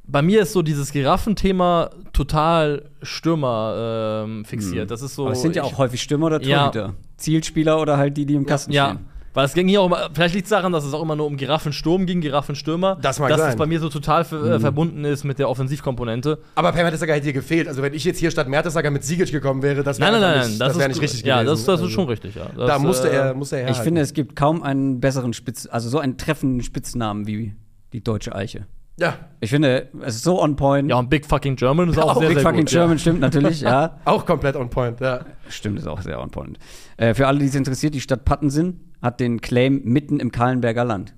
bei 0.07 0.21
mir 0.21 0.41
ist 0.41 0.51
so 0.51 0.61
dieses 0.61 0.91
Giraffenthema 0.91 1.89
total 2.11 2.89
Stürmer 3.01 4.23
ähm, 4.25 4.43
fixiert. 4.45 4.91
Das 4.91 5.01
ist 5.01 5.15
so. 5.15 5.23
Aber 5.23 5.31
es 5.33 5.41
sind 5.41 5.55
ja 5.55 5.65
ich- 5.65 5.73
auch 5.73 5.77
häufig 5.77 6.01
Stürmer 6.01 6.25
oder 6.27 6.41
Ja. 6.41 6.69
Torhüter. 6.69 6.93
Zielspieler 7.17 7.79
oder 7.79 7.97
halt 7.97 8.17
die, 8.17 8.25
die 8.25 8.35
im 8.35 8.45
Kasten 8.45 8.71
Ja. 8.73 8.89
stehen. 8.89 9.05
Weil 9.33 9.45
es 9.45 9.53
ging 9.53 9.67
hier 9.69 9.81
auch 9.81 9.85
immer, 9.85 10.09
vielleicht 10.13 10.35
liegt 10.35 10.45
es 10.45 10.49
daran, 10.49 10.73
dass 10.73 10.83
es 10.83 10.93
auch 10.93 11.01
immer 11.01 11.15
nur 11.15 11.25
um 11.25 11.37
Giraffensturm 11.37 12.05
ging, 12.05 12.19
Giraffenstürmer. 12.19 12.97
Das 13.01 13.17
mag 13.19 13.29
dass 13.29 13.39
sein. 13.39 13.49
es 13.51 13.55
bei 13.55 13.65
mir 13.65 13.79
so 13.79 13.87
total 13.87 14.25
ver- 14.25 14.39
Mhm. 14.39 14.51
äh, 14.51 14.59
verbunden 14.59 15.05
ist 15.05 15.23
mit 15.23 15.39
der 15.39 15.49
Offensivkomponente. 15.49 16.39
Aber 16.55 16.71
Per 16.73 16.83
Mertesacker 16.83 17.13
hätte 17.13 17.27
dir 17.27 17.33
gefehlt. 17.33 17.67
Also, 17.67 17.81
wenn 17.81 17.93
ich 17.93 18.03
jetzt 18.03 18.19
hier 18.19 18.29
statt 18.31 18.47
Mertesacker 18.49 18.91
mit 18.91 19.03
Sigic 19.05 19.31
gekommen 19.31 19.61
wäre, 19.61 19.83
das 19.83 19.99
wäre 19.99 20.11
Nein, 20.11 20.21
nein, 20.21 20.31
nein, 20.39 20.47
nicht, 20.49 20.59
das, 20.61 20.67
das 20.69 20.79
wäre 20.79 20.89
nicht 20.89 21.01
richtig 21.01 21.21
Ja, 21.23 21.43
gewesen. 21.43 21.51
das, 21.53 21.59
das 21.65 21.69
Also, 21.69 21.85
ist 21.85 21.91
schon 21.93 22.07
richtig. 22.07 22.35
Ja. 22.35 22.47
Das, 22.57 22.67
Da 22.67 22.79
musste 22.79 23.09
äh, 23.09 23.15
er, 23.15 23.33
musste 23.33 23.55
er 23.55 23.61
Ich 23.61 23.67
herhalten. 23.69 23.83
finde, 23.85 24.01
es 24.01 24.13
gibt 24.13 24.35
kaum 24.35 24.63
einen 24.63 24.99
besseren 24.99 25.31
Spitz, 25.33 25.67
also 25.71 25.87
so 25.89 25.99
einen 25.99 26.17
treffenden 26.17 26.61
Spitznamen 26.63 27.25
wie 27.25 27.55
die 27.93 28.03
deutsche 28.03 28.35
Eiche. 28.35 28.65
Ja, 29.01 29.15
Ich 29.39 29.49
finde, 29.49 29.87
es 30.03 30.15
ist 30.15 30.23
so 30.23 30.41
on 30.41 30.55
point. 30.55 30.89
Ja, 30.89 30.97
und 30.97 31.09
Big 31.09 31.25
Fucking 31.25 31.55
German 31.55 31.89
ist 31.89 31.97
auch, 31.97 32.15
Auch 32.15 32.19
sehr, 32.19 32.29
Big 32.29 32.37
sehr 32.37 32.43
fucking 32.45 32.61
gut. 32.61 32.69
German 32.69 32.99
stimmt 32.99 33.19
natürlich, 33.19 33.61
ja. 33.61 33.97
auch 34.05 34.25
komplett 34.25 34.55
on 34.55 34.69
point, 34.69 34.99
ja. 35.01 35.21
Stimmt, 35.49 35.79
ist 35.79 35.87
auch 35.87 36.01
sehr 36.01 36.21
on 36.21 36.29
point. 36.29 36.57
Äh, 36.97 37.13
für 37.13 37.27
alle, 37.27 37.39
die 37.39 37.45
es 37.45 37.55
interessiert, 37.55 37.93
die 37.95 38.01
Stadt 38.01 38.23
Pattensen 38.25 38.91
hat 39.01 39.19
den 39.19 39.41
Claim 39.41 39.81
mitten 39.83 40.19
im 40.19 40.31
Kahlenberger 40.31 40.85
Land. 40.85 41.13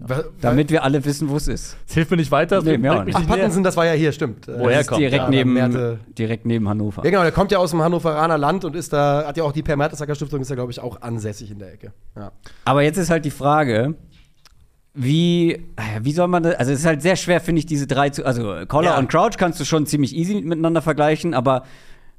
Wa- 0.00 0.22
Damit 0.40 0.70
wir 0.70 0.84
alle 0.84 1.04
wissen, 1.04 1.28
wo 1.28 1.36
es 1.36 1.48
ist. 1.48 1.76
Das 1.86 1.94
hilft 1.94 2.12
mir 2.12 2.18
nicht 2.18 2.30
weiter. 2.30 2.62
Nee, 2.62 2.78
mir 2.78 2.92
auch 2.92 3.04
mich 3.04 3.16
nicht. 3.16 3.26
Ach. 3.28 3.34
Pattensen, 3.34 3.64
das 3.64 3.76
war 3.76 3.84
ja 3.84 3.94
hier, 3.94 4.12
stimmt. 4.12 4.46
Woher 4.46 4.70
Das 4.76 4.80
ist 4.82 4.86
kommt? 4.88 5.00
direkt, 5.00 5.24
Ja, 5.24 5.28
neben, 5.28 5.54
Merte- 5.54 5.98
direkt 6.16 6.46
neben 6.46 6.68
Hannover. 6.68 7.02
Ja, 7.04 7.10
genau, 7.10 7.22
der 7.22 7.32
kommt 7.32 7.50
ja 7.50 7.58
aus 7.58 7.70
dem 7.72 7.82
Hannoveraner 7.82 8.38
Land 8.38 8.64
und 8.64 8.76
ist 8.76 8.92
da, 8.92 9.24
hat 9.26 9.36
ja 9.36 9.42
auch 9.42 9.50
die 9.50 9.64
Per 9.64 9.76
Mertesacker 9.76 10.14
Stiftung, 10.14 10.40
ist 10.40 10.50
ja, 10.50 10.54
glaube 10.54 10.70
ich, 10.70 10.78
auch 10.78 11.02
ansässig 11.02 11.50
in 11.50 11.58
der 11.58 11.72
Ecke. 11.72 11.92
Ja. 12.14 12.30
Aber 12.64 12.82
jetzt 12.82 12.96
ist 12.96 13.10
halt 13.10 13.24
die 13.24 13.32
Frage, 13.32 13.94
wie, 15.00 15.64
wie 16.02 16.12
soll 16.12 16.28
man 16.28 16.42
das, 16.42 16.56
also 16.56 16.72
es 16.72 16.80
ist 16.80 16.86
halt 16.86 17.02
sehr 17.02 17.16
schwer, 17.16 17.40
finde 17.40 17.60
ich, 17.60 17.66
diese 17.66 17.86
drei 17.86 18.10
zu, 18.10 18.24
also 18.26 18.54
Collar 18.66 18.94
Ja. 18.94 18.98
und 18.98 19.08
Crouch 19.08 19.36
kannst 19.38 19.60
du 19.60 19.64
schon 19.64 19.86
ziemlich 19.86 20.14
easy 20.14 20.34
miteinander 20.42 20.82
vergleichen, 20.82 21.34
aber 21.34 21.64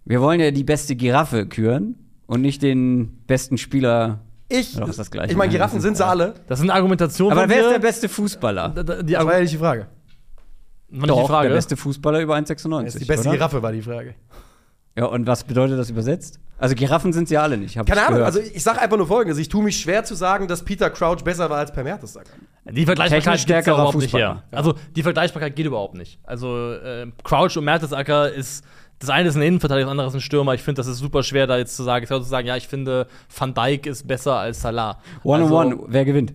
wir 0.05 0.21
wollen 0.21 0.39
ja 0.39 0.51
die 0.51 0.63
beste 0.63 0.95
Giraffe 0.95 1.45
küren 1.45 1.95
und 2.25 2.41
nicht 2.41 2.61
den 2.61 3.17
besten 3.27 3.57
Spieler. 3.57 4.21
Ich, 4.47 4.75
doch, 4.75 4.87
ist 4.87 4.97
das 4.97 5.11
Gleiche. 5.11 5.31
ich 5.31 5.37
meine, 5.37 5.51
Giraffen 5.51 5.79
sind 5.81 5.97
sie 5.97 6.05
alle. 6.05 6.33
Das 6.47 6.59
sind 6.59 6.71
Argumentationen 6.71 7.33
Aber 7.33 7.41
von 7.41 7.49
wer 7.51 7.61
ist 7.65 7.71
der 7.71 7.79
beste 7.79 8.09
Fußballer? 8.09 8.69
Da- 8.69 8.83
da- 8.83 9.03
Die 9.03 9.13
Das 9.13 9.23
war 9.23 9.31
ja 9.31 9.33
Argu 9.33 9.41
nicht 9.43 9.53
die 9.53 9.57
Frage. 9.57 9.87
war 10.89 11.07
Doch, 11.07 11.21
die 11.21 11.27
Frage. 11.27 11.49
der 11.49 11.55
beste 11.55 11.77
Fußballer 11.77 12.21
über 12.21 12.35
1,96. 12.35 12.97
Die 12.97 13.05
beste 13.05 13.27
oder? 13.27 13.37
Giraffe 13.37 13.61
war 13.61 13.71
die 13.71 13.81
Frage. 13.83 14.15
Ja, 14.97 15.05
und 15.05 15.27
was 15.27 15.43
bedeutet 15.43 15.77
das 15.77 15.89
übersetzt? 15.91 16.39
Also 16.57 16.75
Giraffen 16.75 17.13
sind 17.13 17.27
sie 17.27 17.35
ja 17.35 17.43
alle 17.43 17.57
nicht. 17.57 17.75
Keine 17.75 17.85
ich 17.87 17.97
Ahnung, 17.97 18.07
gehört. 18.19 18.25
also 18.25 18.39
ich 18.39 18.61
sage 18.63 18.81
einfach 18.81 18.97
nur 18.97 19.07
folgendes: 19.07 19.37
Ich 19.37 19.47
tue 19.47 19.63
mich 19.63 19.77
schwer 19.79 20.03
zu 20.03 20.15
sagen, 20.15 20.47
dass 20.47 20.65
Peter 20.65 20.89
Crouch 20.89 21.23
besser 21.23 21.49
war 21.49 21.59
als 21.59 21.71
Per 21.71 21.83
Mertesacker. 21.83 22.31
Die 22.71 22.86
Vergleichbarkeit 22.86 23.25
ja 23.25 23.38
stärkerer 23.38 23.75
überhaupt 23.75 23.95
nicht 23.95 24.12
Fußballer. 24.12 24.36
her. 24.36 24.43
Also 24.51 24.75
die 24.95 25.03
Vergleichbarkeit 25.03 25.55
geht 25.55 25.65
überhaupt 25.65 25.95
nicht. 25.95 26.19
Also 26.23 26.73
äh, 26.73 27.08
Crouch 27.23 27.58
und 27.58 27.65
Mertesacker 27.65 28.32
ist 28.32 28.63
das 28.99 29.10
eine 29.10 29.29
ist 29.29 29.36
ein 29.38 29.41
Innenverteidiger, 29.41 29.86
das 29.86 29.91
andere 29.91 30.08
ist 30.08 30.13
ein 30.13 30.21
Stürmer. 30.21 30.53
Ich 30.55 30.62
finde, 30.62 30.79
das 30.79 30.88
ist 30.88 30.97
super 30.97 31.23
schwer, 31.23 31.47
da 31.47 31.58
jetzt 31.58 31.75
zu 31.75 31.84
sagen. 31.84 32.03
Ich 32.03 32.10
würde 32.10 32.25
sagen, 32.25 32.45
ja, 32.45 32.58
ich 32.58 32.67
finde, 32.67 33.08
Van 33.36 33.53
Dijk 33.53 33.86
ist 33.86 34.05
besser 34.05 34.36
als 34.36 34.62
Salah. 34.62 34.99
One 35.23 35.43
also, 35.43 35.58
on 35.58 35.73
one, 35.73 35.84
wer 35.88 36.03
gewinnt? 36.03 36.34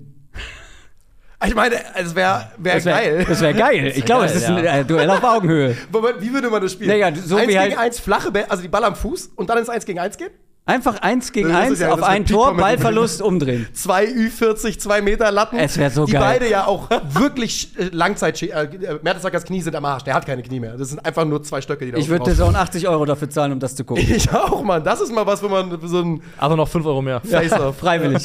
Ich 1.46 1.54
meine, 1.54 1.76
es 1.94 2.14
wäre 2.14 2.48
wär 2.56 2.80
geil. 2.80 3.26
Das 3.28 3.42
wäre 3.42 3.52
geil. 3.52 3.92
Ich 3.94 4.04
glaube, 4.06 4.24
es 4.24 4.34
ist 4.34 4.46
ein 4.46 4.64
ja. 4.64 4.78
äh, 4.78 4.84
Duell 4.84 5.10
auf 5.10 5.22
Augenhöhe. 5.22 5.76
Wie 6.20 6.32
würde 6.32 6.48
man 6.48 6.62
das 6.62 6.72
spielen? 6.72 6.88
Naja, 6.88 7.14
so 7.14 7.36
eins 7.36 7.48
wie 7.48 7.52
gegen 7.52 7.60
halt- 7.60 7.78
eins, 7.78 8.00
flache 8.00 8.32
Bälle, 8.32 8.50
also 8.50 8.62
die 8.62 8.68
Ball 8.68 8.84
am 8.84 8.96
Fuß 8.96 9.32
und 9.36 9.50
dann 9.50 9.58
ins 9.58 9.68
Eins 9.68 9.84
gegen 9.84 9.98
Eins 9.98 10.16
gehen? 10.16 10.30
Einfach 10.66 11.02
eins 11.02 11.30
gegen 11.32 11.50
eins 11.50 11.80
ja- 11.80 11.92
auf 11.92 12.02
ein 12.02 12.24
Tor, 12.24 12.56
Ballverlust 12.56 13.20
umdrehen. 13.22 13.66
Zwei 13.74 14.06
Ü40, 14.06 14.78
zwei 14.78 15.02
Meter 15.02 15.30
Latten. 15.30 15.58
Es 15.58 15.76
wär 15.76 15.90
so 15.90 16.06
die 16.06 16.12
geil. 16.12 16.22
beide 16.22 16.48
ja 16.50 16.66
auch 16.66 16.88
wirklich 17.10 17.68
äh, 17.78 17.90
Langzeit. 17.92 18.40
Äh, 18.42 18.98
Mertesackers 19.02 19.44
Knie 19.44 19.60
sind 19.60 19.76
am 19.76 19.84
Arsch. 19.84 20.04
Der 20.04 20.14
hat 20.14 20.24
keine 20.24 20.42
Knie 20.42 20.60
mehr. 20.60 20.78
Das 20.78 20.88
sind 20.88 21.04
einfach 21.04 21.26
nur 21.26 21.42
zwei 21.42 21.60
Stöcke, 21.60 21.84
die 21.84 21.92
da 21.92 21.98
Ich 21.98 22.08
würde 22.08 22.24
dir 22.24 22.34
so 22.34 22.46
80 22.46 22.88
Euro 22.88 23.04
dafür 23.04 23.28
zahlen, 23.28 23.52
um 23.52 23.60
das 23.60 23.76
zu 23.76 23.84
gucken. 23.84 24.04
Ich 24.14 24.32
auch, 24.32 24.62
Mann. 24.64 24.82
Das 24.82 25.02
ist 25.02 25.12
mal 25.12 25.26
was, 25.26 25.42
wo 25.42 25.48
man 25.48 25.78
so 25.86 26.00
ein 26.00 26.22
Also 26.38 26.56
noch 26.56 26.68
5 26.68 26.86
Euro 26.86 27.02
mehr. 27.02 27.20
Freiwillig. 27.20 28.22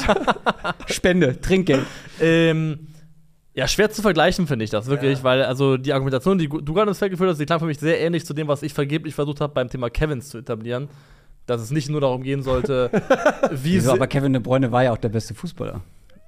Spende, 0.86 1.38
Trinkgeld. 1.42 1.84
Ähm, 2.22 2.86
ja, 3.52 3.68
schwer 3.68 3.90
zu 3.90 4.00
vergleichen, 4.00 4.46
finde 4.46 4.64
ich 4.64 4.70
das 4.70 4.86
wirklich, 4.86 5.18
Ja. 5.18 5.24
weil 5.24 5.42
also 5.42 5.76
die 5.76 5.92
Argumentation, 5.92 6.38
die 6.38 6.48
du 6.48 6.72
gerade 6.72 6.88
ins 6.88 6.98
Feld 6.98 7.10
geführt 7.10 7.28
hast, 7.30 7.38
die 7.38 7.44
klang 7.44 7.58
für 7.58 7.66
mich 7.66 7.78
sehr 7.78 8.00
ähnlich 8.00 8.24
zu 8.24 8.32
dem, 8.32 8.48
was 8.48 8.62
ich 8.62 8.72
vergeblich 8.72 9.14
versucht 9.14 9.40
habe, 9.42 9.52
beim 9.52 9.68
Thema 9.68 9.90
Kevins 9.90 10.30
zu 10.30 10.38
etablieren. 10.38 10.88
Dass 11.50 11.60
es 11.60 11.72
nicht 11.72 11.88
nur 11.88 12.00
darum 12.00 12.22
gehen 12.22 12.42
sollte, 12.42 12.90
wie 13.50 13.74
Wieso, 13.74 13.90
aber 13.92 14.06
Kevin 14.06 14.32
De 14.32 14.40
Bruyne 14.40 14.70
war 14.70 14.84
ja 14.84 14.92
auch 14.92 14.98
der 14.98 15.08
beste 15.08 15.34
Fußballer. 15.34 15.80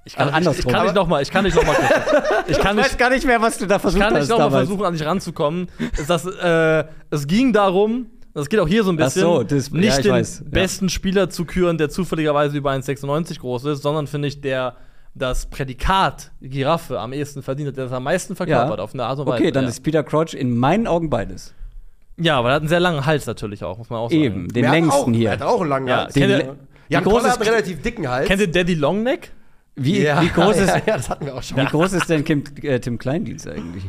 ich 0.03 0.17
kann, 0.17 0.29
also 0.29 0.51
ich, 0.51 0.59
ich 0.59 0.67
kann 0.67 0.83
nicht 0.83 0.95
noch 0.95 1.07
mal, 1.07 1.21
ich 1.21 1.31
kann 1.31 1.45
nicht 1.45 1.55
noch 1.55 1.65
mal 1.65 1.75
ich 2.47 2.59
kann 2.59 2.75
nicht, 2.75 2.97
gar 2.97 3.09
nicht 3.09 3.25
mehr, 3.25 3.41
was 3.41 3.57
du 3.57 3.65
da 3.65 3.77
ich 3.77 3.81
versucht 3.81 4.01
kann 4.01 4.11
nicht 4.11 4.23
hast 4.23 4.29
noch 4.29 4.37
mal 4.37 4.43
damals. 4.45 4.67
versuchen, 4.67 4.85
an 4.85 4.93
dich 4.93 5.05
ranzukommen. 5.05 5.69
Das, 6.07 6.25
äh, 6.25 6.83
es 7.09 7.25
ging 7.25 7.53
darum, 7.53 8.07
das 8.33 8.49
geht 8.49 8.59
auch 8.59 8.67
hier 8.67 8.83
so 8.83 8.89
ein 8.89 8.97
bisschen, 8.97 9.21
so, 9.21 9.43
das- 9.43 9.69
ja, 9.69 9.77
nicht 9.77 9.97
ich 9.97 10.03
den 10.03 10.11
weiß, 10.11 10.39
ja. 10.39 10.51
besten 10.51 10.89
Spieler 10.89 11.29
zu 11.29 11.45
küren, 11.45 11.77
der 11.77 11.89
zufälligerweise 11.89 12.57
über 12.57 12.71
1,96 12.71 13.39
groß 13.39 13.63
ist, 13.65 13.81
sondern 13.81 14.07
finde 14.07 14.27
ich, 14.27 14.41
der 14.41 14.75
das 15.15 15.45
Prädikat 15.45 16.31
Giraffe 16.41 16.99
am 16.99 17.13
ehesten 17.13 17.43
verdient 17.43 17.69
hat, 17.69 17.77
der 17.77 17.85
das 17.85 17.93
am 17.93 18.03
meisten 18.03 18.35
verkörpert 18.35 18.79
auf 18.81 18.93
eine 18.93 19.05
Art 19.05 19.19
und 19.19 19.27
Weise. 19.27 19.43
Okay, 19.43 19.51
dann 19.51 19.63
ja. 19.63 19.69
ist 19.69 19.83
Peter 19.83 20.03
Crouch 20.03 20.33
in 20.33 20.57
meinen 20.57 20.85
Augen 20.87 21.09
beides. 21.09 21.53
Ja, 22.17 22.37
aber 22.39 22.49
er 22.49 22.55
hat 22.55 22.61
einen 22.61 22.69
sehr 22.69 22.79
langen 22.79 23.05
Hals 23.05 23.25
natürlich 23.25 23.63
auch, 23.63 23.77
muss 23.77 23.89
man 23.89 23.99
auch 23.99 24.09
sagen. 24.11 24.21
Eben, 24.21 24.47
den 24.49 24.65
hat 24.67 24.73
längsten 24.73 24.93
auch, 25.01 25.07
Er 25.07 25.13
hier. 25.13 25.31
hat 25.31 25.41
auch 25.41 25.61
einen 25.61 25.69
langen 25.69 25.87
Ja, 25.87 25.97
Hals. 25.97 26.13
kennt 26.13 26.31
Den- 26.31 26.39
ihr, 26.41 26.55
Jan 26.89 27.01
Wie 27.01 27.09
groß 27.09 27.13
Koller 27.21 27.23
hat 27.33 27.41
ist- 27.41 27.47
einen 27.47 27.55
relativ 27.55 27.81
dicken 27.81 28.07
Hals. 28.09 28.27
kennt 28.27 28.41
ihr 28.41 28.51
Daddy 28.51 28.75
Longneck? 28.75 29.31
Wie, 29.75 30.01
ja, 30.03 30.21
wie, 30.21 30.27
groß 30.29 30.55
ist, 30.57 30.67
ja, 30.67 30.81
ja, 30.85 30.97
das 30.97 31.09
hatten 31.09 31.25
wir 31.25 31.35
auch 31.35 31.41
schon. 31.41 31.57
wie 31.57 31.65
groß 31.65 31.93
ist 31.93 32.09
denn 32.09 32.23
Kim, 32.23 32.43
äh, 32.61 32.79
Tim 32.79 32.99
Kleindienst 32.99 33.47
eigentlich? 33.47 33.85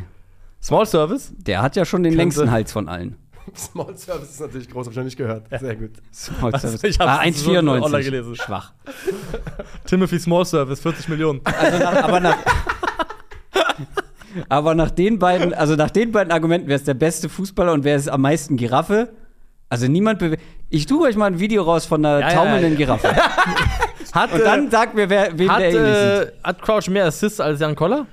Small 0.62 0.86
Service? 0.86 1.32
Der 1.36 1.60
hat 1.60 1.76
ja 1.76 1.84
schon 1.84 2.02
den 2.02 2.14
längsten 2.14 2.50
Hals 2.50 2.72
von 2.72 2.88
allen. 2.88 3.16
Small 3.54 3.94
Service 3.98 4.30
ist 4.30 4.40
natürlich 4.40 4.70
groß, 4.70 4.86
hab 4.86 4.92
ich 4.92 4.96
noch 4.96 5.04
nicht 5.04 5.18
gehört. 5.18 5.44
Sehr 5.60 5.76
gut. 5.76 5.90
Small 6.14 6.58
Service. 6.58 6.82
Ich 6.84 6.98
hab's 6.98 7.20
ah, 7.20 7.30
so 7.34 7.50
online 7.50 7.84
1,94. 7.84 8.02
gelesen. 8.04 8.36
Schwach. 8.36 8.72
Timothy 9.84 10.18
Small 10.18 10.46
Service, 10.46 10.80
40 10.80 11.08
Millionen. 11.08 11.40
Also 11.44 11.78
nach, 11.78 12.04
aber 12.04 12.20
nach. 12.20 12.38
aber 14.48 14.74
nach 14.74 14.90
den 14.90 15.18
beiden, 15.18 15.54
also 15.54 15.74
nach 15.76 15.90
den 15.90 16.12
beiden 16.12 16.32
Argumenten, 16.32 16.68
wer 16.68 16.76
ist 16.76 16.88
der 16.88 16.94
beste 16.94 17.28
Fußballer 17.28 17.72
und 17.72 17.84
wer 17.84 17.96
ist 17.96 18.08
am 18.08 18.20
meisten 18.22 18.56
Giraffe? 18.56 19.10
Also 19.68 19.88
niemand 19.88 20.18
bewe 20.18 20.36
Ich 20.70 20.86
tue 20.86 21.06
euch 21.08 21.16
mal 21.16 21.26
ein 21.26 21.40
Video 21.40 21.62
raus 21.62 21.86
von 21.86 22.04
einer 22.04 22.20
Ja, 22.20 22.30
taumelnden 22.34 22.72
ja. 22.72 22.78
Giraffe. 22.78 23.08
Hat, 24.12 24.32
Und 24.32 24.44
dann 24.44 24.70
sagt 24.70 24.94
mir, 24.94 25.10
wer, 25.10 25.36
wem 25.36 25.50
hat, 25.50 25.60
der 25.60 25.70
ähnlich 25.72 26.28
äh, 26.28 26.32
hat 26.44 26.62
Crouch 26.62 26.88
mehr 26.88 27.04
Assists 27.06 27.40
als 27.40 27.58
Jan 27.58 27.74
Koller? 27.74 28.06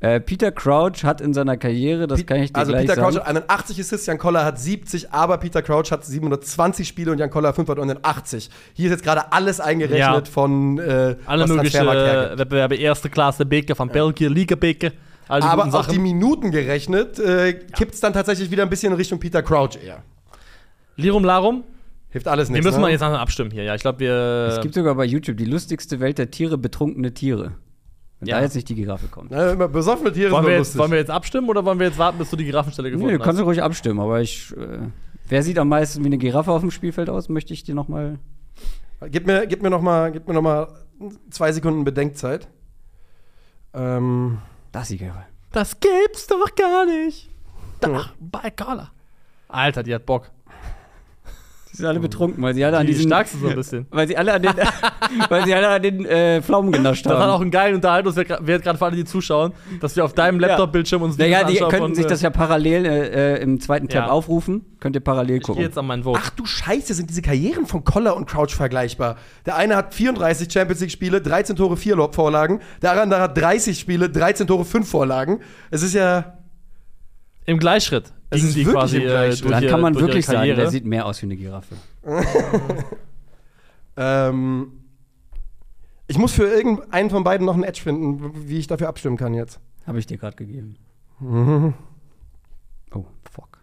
Äh, 0.00 0.18
Peter 0.20 0.50
Crouch 0.50 1.04
hat 1.04 1.20
in 1.20 1.32
seiner 1.32 1.56
Karriere, 1.56 2.06
das 2.08 2.26
kann 2.26 2.42
ich 2.42 2.52
dir 2.52 2.58
also 2.58 2.72
gleich 2.72 2.82
Peter 2.82 2.96
sagen. 2.96 3.14
Crouch 3.14 3.20
hat 3.24 3.28
81 3.28 3.80
Assists, 3.80 4.06
Jan 4.06 4.18
Koller 4.18 4.44
hat 4.44 4.58
70, 4.58 5.12
aber 5.12 5.38
Peter 5.38 5.62
Crouch 5.62 5.90
hat 5.92 6.04
720 6.04 6.88
Spiele 6.88 7.12
und 7.12 7.18
Jan 7.18 7.30
Koller 7.30 7.54
580. 7.54 8.50
Hier 8.74 8.86
ist 8.86 8.90
jetzt 8.90 9.04
gerade 9.04 9.32
alles 9.32 9.60
eingerechnet 9.60 9.98
Ja. 9.98 10.22
von 10.30 10.78
äh, 10.78 11.16
Alle 11.26 11.46
möglichen 11.46 11.88
hergibt. 11.88 12.38
Wettbewerbe, 12.40 12.74
erste 12.76 13.08
Klasse, 13.08 13.46
Beke 13.46 13.74
von 13.76 13.88
Belgien, 13.88 14.34
Liga 14.34 14.56
Beke. 14.56 14.92
All 15.28 15.40
die 15.40 15.46
Aber 15.46 15.64
auf 15.78 15.88
die. 15.88 15.98
Minuten 15.98 16.50
gerechnet 16.50 17.18
äh, 17.18 17.54
kippt 17.54 17.94
es 17.94 18.00
dann 18.00 18.12
tatsächlich 18.12 18.50
wieder 18.50 18.62
ein 18.62 18.70
bisschen 18.70 18.92
in 18.92 18.96
Richtung 18.98 19.18
Peter 19.18 19.42
Crouch 19.42 19.76
eher. 19.82 20.02
Lirum 20.96 21.24
Larum. 21.24 21.64
Hilft 22.10 22.28
alles 22.28 22.48
Wir 22.48 22.54
nichts. 22.54 22.66
müssen 22.66 22.76
ne? 22.76 22.82
mal 22.82 22.90
jetzt 22.92 23.00
nachher 23.00 23.18
abstimmen 23.20 23.50
hier. 23.50 23.64
Ja, 23.64 23.74
ich 23.74 23.82
glaube, 23.82 23.98
wir. 24.00 24.12
Es 24.50 24.60
gibt 24.60 24.74
sogar 24.74 24.94
bei 24.94 25.04
YouTube 25.04 25.36
die 25.36 25.44
lustigste 25.44 26.00
Welt 26.00 26.18
der 26.18 26.30
Tiere, 26.30 26.56
betrunkene 26.56 27.12
Tiere. 27.12 27.52
Wenn 28.20 28.28
Ja. 28.28 28.36
da 28.38 28.42
jetzt 28.44 28.54
nicht 28.54 28.68
die 28.68 28.74
Giraffe 28.74 29.08
kommt. 29.08 29.30
Na, 29.30 29.50
immer 29.52 29.68
besoffene 29.68 30.10
Tiere 30.12 30.30
wollen, 30.30 30.44
sind 30.44 30.50
wir 30.50 30.56
jetzt, 30.56 30.66
lustig. 30.68 30.78
wollen 30.80 30.90
wir 30.92 30.98
jetzt 30.98 31.10
abstimmen 31.10 31.48
oder 31.50 31.64
wollen 31.66 31.78
wir 31.78 31.86
jetzt 31.88 31.98
warten, 31.98 32.16
bis 32.18 32.30
du 32.30 32.36
die 32.36 32.44
Giraffenstelle 32.46 32.88
Nee, 32.88 32.94
gefunden 32.94 33.18
du 33.18 33.22
kannst 33.22 33.38
hast? 33.40 33.46
ruhig 33.46 33.62
abstimmen, 33.62 34.00
aber 34.00 34.20
ich. 34.22 34.52
Äh, 34.56 34.88
wer 35.28 35.42
sieht 35.42 35.58
am 35.58 35.68
meisten 35.68 36.02
wie 36.02 36.06
eine 36.06 36.16
Giraffe 36.16 36.50
auf 36.52 36.62
dem 36.62 36.70
Spielfeld 36.70 37.10
aus, 37.10 37.28
möchte 37.28 37.52
ich 37.52 37.64
dir 37.64 37.74
noch 37.74 37.88
mal. 37.88 38.18
Gib 39.10 39.26
mir, 39.26 39.46
gib 39.46 39.60
mir 39.62 39.68
noch 39.68 39.82
mal, 39.82 40.10
gib 40.12 40.26
mir 40.28 40.32
noch 40.32 40.40
mal 40.40 40.68
zwei 41.30 41.52
Sekunden 41.52 41.84
Bedenkzeit. 41.84 42.48
Ähm, 43.74 44.38
Das 44.76 44.90
ist 44.90 44.98
Giraffe. 44.98 45.24
Das 45.52 45.80
gibt's 45.80 46.26
doch 46.26 46.54
gar 46.54 46.84
nicht. 46.84 47.30
Da, 47.80 48.10
bei 48.20 48.50
Koller. 48.50 48.92
Alter, 49.48 49.82
die 49.82 49.94
hat 49.94 50.04
Bock. 50.04 50.30
Die 51.76 51.82
sind 51.82 51.86
alle 51.86 52.00
betrunken, 52.00 52.42
weil 52.42 52.54
sie 52.54 52.64
alle 52.64 52.78
an 52.78 52.86
Die 52.86 52.94
diesen. 52.94 53.08
stärkste 53.10 53.36
so 53.38 53.48
ein 53.48 53.54
bisschen. 53.54 53.86
Weil 53.90 54.08
sie 54.08 54.16
alle 54.16 54.32
an 54.32 54.42
den, 54.42 54.52
weil 55.28 55.44
sie 55.44 55.54
alle 55.54 55.68
an 55.68 55.82
den 55.82 56.04
äh, 56.06 56.40
Pflaumen 56.42 56.72
genascht 56.72 57.04
Das 57.06 57.12
hat 57.12 57.20
auch 57.20 57.34
haben. 57.34 57.42
einen 57.42 57.50
geilen 57.50 57.74
Unterhaltungswert 57.74 58.28
gerade 58.62 58.78
für 58.78 58.84
alle, 58.84 58.96
die 58.96 59.04
zuschauen, 59.04 59.52
dass 59.80 59.94
wir 59.96 60.04
auf 60.04 60.14
deinem 60.14 60.40
Laptop-Bildschirm 60.40 61.02
uns 61.02 61.18
Naja, 61.18 61.44
die 61.44 61.56
könnten 61.56 61.94
sich 61.94 62.06
das 62.06 62.22
ja 62.22 62.30
parallel 62.30 62.86
äh, 62.86 63.34
äh, 63.36 63.42
im 63.42 63.60
zweiten 63.60 63.88
Tab 63.88 64.06
Ja. 64.06 64.10
aufrufen. 64.10 64.64
Könnt 64.80 64.96
ihr 64.96 65.00
parallel 65.00 65.36
Ich 65.36 65.42
gehe 65.42 65.46
gucken. 65.46 65.62
jetzt 65.62 65.76
an 65.78 65.86
meinen 65.86 66.04
Vote. 66.04 66.20
ach 66.22 66.30
du 66.30 66.44
Scheiße, 66.46 66.94
sind 66.94 67.10
diese 67.10 67.22
Karrieren 67.22 67.66
von 67.66 67.84
Koller 67.84 68.16
und 68.16 68.26
Crouch 68.28 68.54
vergleichbar. 68.54 69.16
Der 69.44 69.56
eine 69.56 69.76
hat 69.76 69.94
34 69.94 70.50
Champions 70.52 70.80
League 70.80 70.90
Spiele, 70.92 71.20
13 71.20 71.56
Tore, 71.56 71.76
4 71.76 71.96
Lob- 71.96 72.14
Vorlagen. 72.14 72.60
Der 72.82 73.00
andere 73.00 73.20
hat 73.20 73.36
30 73.36 73.78
Spiele, 73.78 74.08
13 74.08 74.46
Tore, 74.46 74.64
5 74.64 74.88
Vorlagen. 74.88 75.40
Es 75.70 75.82
ist 75.82 75.94
ja 75.94 76.36
Im 77.46 77.58
Gleichschritt. 77.58 78.12
Gingen 78.30 78.48
ist 78.48 78.56
die 78.56 78.66
wirklich 78.66 78.74
quasi 78.74 78.96
im 78.96 79.02
äh, 79.02 79.06
Gleichschritt. 79.06 79.52
Dann 79.52 79.66
kann 79.66 79.80
man 79.80 79.94
ihre 79.94 80.02
wirklich 80.02 80.26
sagen, 80.26 80.54
der 80.54 80.70
sieht 80.70 80.84
mehr 80.84 81.06
aus 81.06 81.22
wie 81.22 81.26
eine 81.26 81.36
Giraffe. 81.36 81.76
ähm, 83.96 84.72
Ich 86.08 86.18
muss 86.18 86.32
für 86.32 86.46
irgendeinen 86.46 87.10
von 87.10 87.22
beiden 87.24 87.46
noch 87.46 87.54
einen 87.54 87.64
Edge 87.64 87.80
finden, 87.80 88.48
wie 88.48 88.58
ich 88.58 88.66
dafür 88.66 88.88
abstimmen 88.88 89.16
kann 89.16 89.32
jetzt. 89.32 89.60
Habe 89.86 89.98
ich 90.00 90.06
dir 90.06 90.18
gerade 90.18 90.36
gegeben. 90.36 90.76
Mhm. 91.20 91.74
Oh, 92.94 93.04
fuck. 93.30 93.58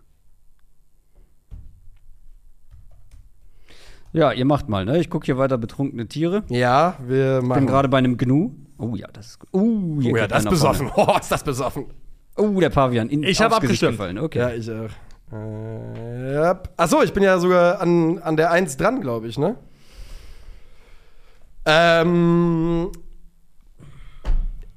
Ja, 4.11 4.31
ihr 4.31 4.45
macht 4.45 4.69
mal, 4.69 4.85
ne? 4.85 4.99
Ich 4.99 5.09
gucke 5.09 5.25
hier 5.25 5.37
weiter 5.37 5.57
betrunkene 5.57 6.07
Tiere. 6.07 6.43
Ja, 6.49 6.97
wir 7.07 7.39
Ich 7.39 7.45
machen. 7.45 7.59
bin 7.61 7.67
gerade 7.67 7.87
bei 7.89 7.97
einem 7.97 8.17
Gnu. 8.17 8.51
Oh 8.77 8.95
ja, 8.95 9.07
das 9.11 9.27
ist 9.27 9.39
gut. 9.39 9.49
Uh, 9.53 10.01
hier 10.01 10.13
Oh 10.13 10.17
ja, 10.17 10.27
das 10.27 10.43
ist 10.43 10.49
besoffen. 10.49 10.91
Oh, 10.95 11.15
ist 11.19 11.31
das 11.31 11.43
besoffen. 11.43 11.85
Oh, 12.35 12.59
der 12.59 12.69
Pavian. 12.69 13.09
In, 13.09 13.23
Ich 13.23 13.41
hab 13.41 13.51
aufs 13.51 13.61
Gesicht 13.61 13.83
abgestimmt. 13.83 13.93
Gefallen. 13.93 14.17
Okay. 14.19 14.39
Ja, 14.39 14.49
ich 14.51 14.69
auch. 14.71 14.89
Äh. 15.35 16.55
Achso, 16.77 17.01
ich 17.01 17.13
bin 17.13 17.23
ja 17.23 17.37
sogar 17.39 17.79
an, 17.81 18.19
an 18.19 18.37
der 18.37 18.51
1 18.51 18.77
dran, 18.77 19.01
glaube 19.01 19.27
ich, 19.27 19.37
ne? 19.37 19.55
Ähm. 21.65 22.91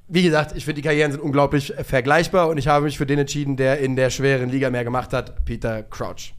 Wie 0.08 0.22
gesagt, 0.22 0.54
ich 0.54 0.64
finde, 0.64 0.80
die 0.80 0.86
Karrieren 0.86 1.10
sind 1.10 1.20
unglaublich 1.20 1.74
vergleichbar 1.82 2.48
und 2.48 2.58
ich 2.58 2.68
habe 2.68 2.84
mich 2.84 2.96
für 2.96 3.06
den 3.06 3.18
entschieden, 3.18 3.56
der 3.56 3.80
in 3.80 3.96
der 3.96 4.10
schweren 4.10 4.50
Liga 4.50 4.70
mehr 4.70 4.84
gemacht 4.84 5.12
hat, 5.12 5.44
Peter 5.44 5.82
Crouch. 5.82 6.35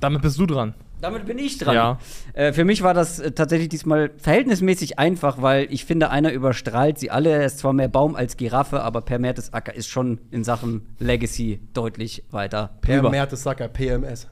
Damit 0.00 0.22
bist 0.22 0.38
du 0.38 0.46
dran. 0.46 0.74
Damit 1.00 1.26
bin 1.26 1.38
ich 1.38 1.58
dran. 1.58 1.74
Ja. 1.74 1.98
Äh, 2.32 2.52
für 2.52 2.64
mich 2.64 2.82
war 2.82 2.94
das 2.94 3.18
äh, 3.18 3.32
tatsächlich 3.32 3.68
diesmal 3.68 4.10
verhältnismäßig 4.16 4.98
einfach, 4.98 5.42
weil 5.42 5.66
ich 5.70 5.84
finde, 5.84 6.10
einer 6.10 6.32
überstrahlt 6.32 6.98
sie 6.98 7.10
alle. 7.10 7.30
Er 7.30 7.44
ist 7.44 7.58
zwar 7.58 7.72
mehr 7.72 7.88
Baum 7.88 8.16
als 8.16 8.36
Giraffe, 8.36 8.82
aber 8.82 9.02
Per 9.02 9.18
Mertesacker 9.18 9.74
ist 9.74 9.88
schon 9.88 10.18
in 10.30 10.42
Sachen 10.42 10.86
Legacy 10.98 11.60
deutlich 11.74 12.24
weiter. 12.30 12.70
Per 12.80 12.96
drüber. 12.96 13.10
Mertesacker, 13.10 13.68
PMS. 13.68 14.28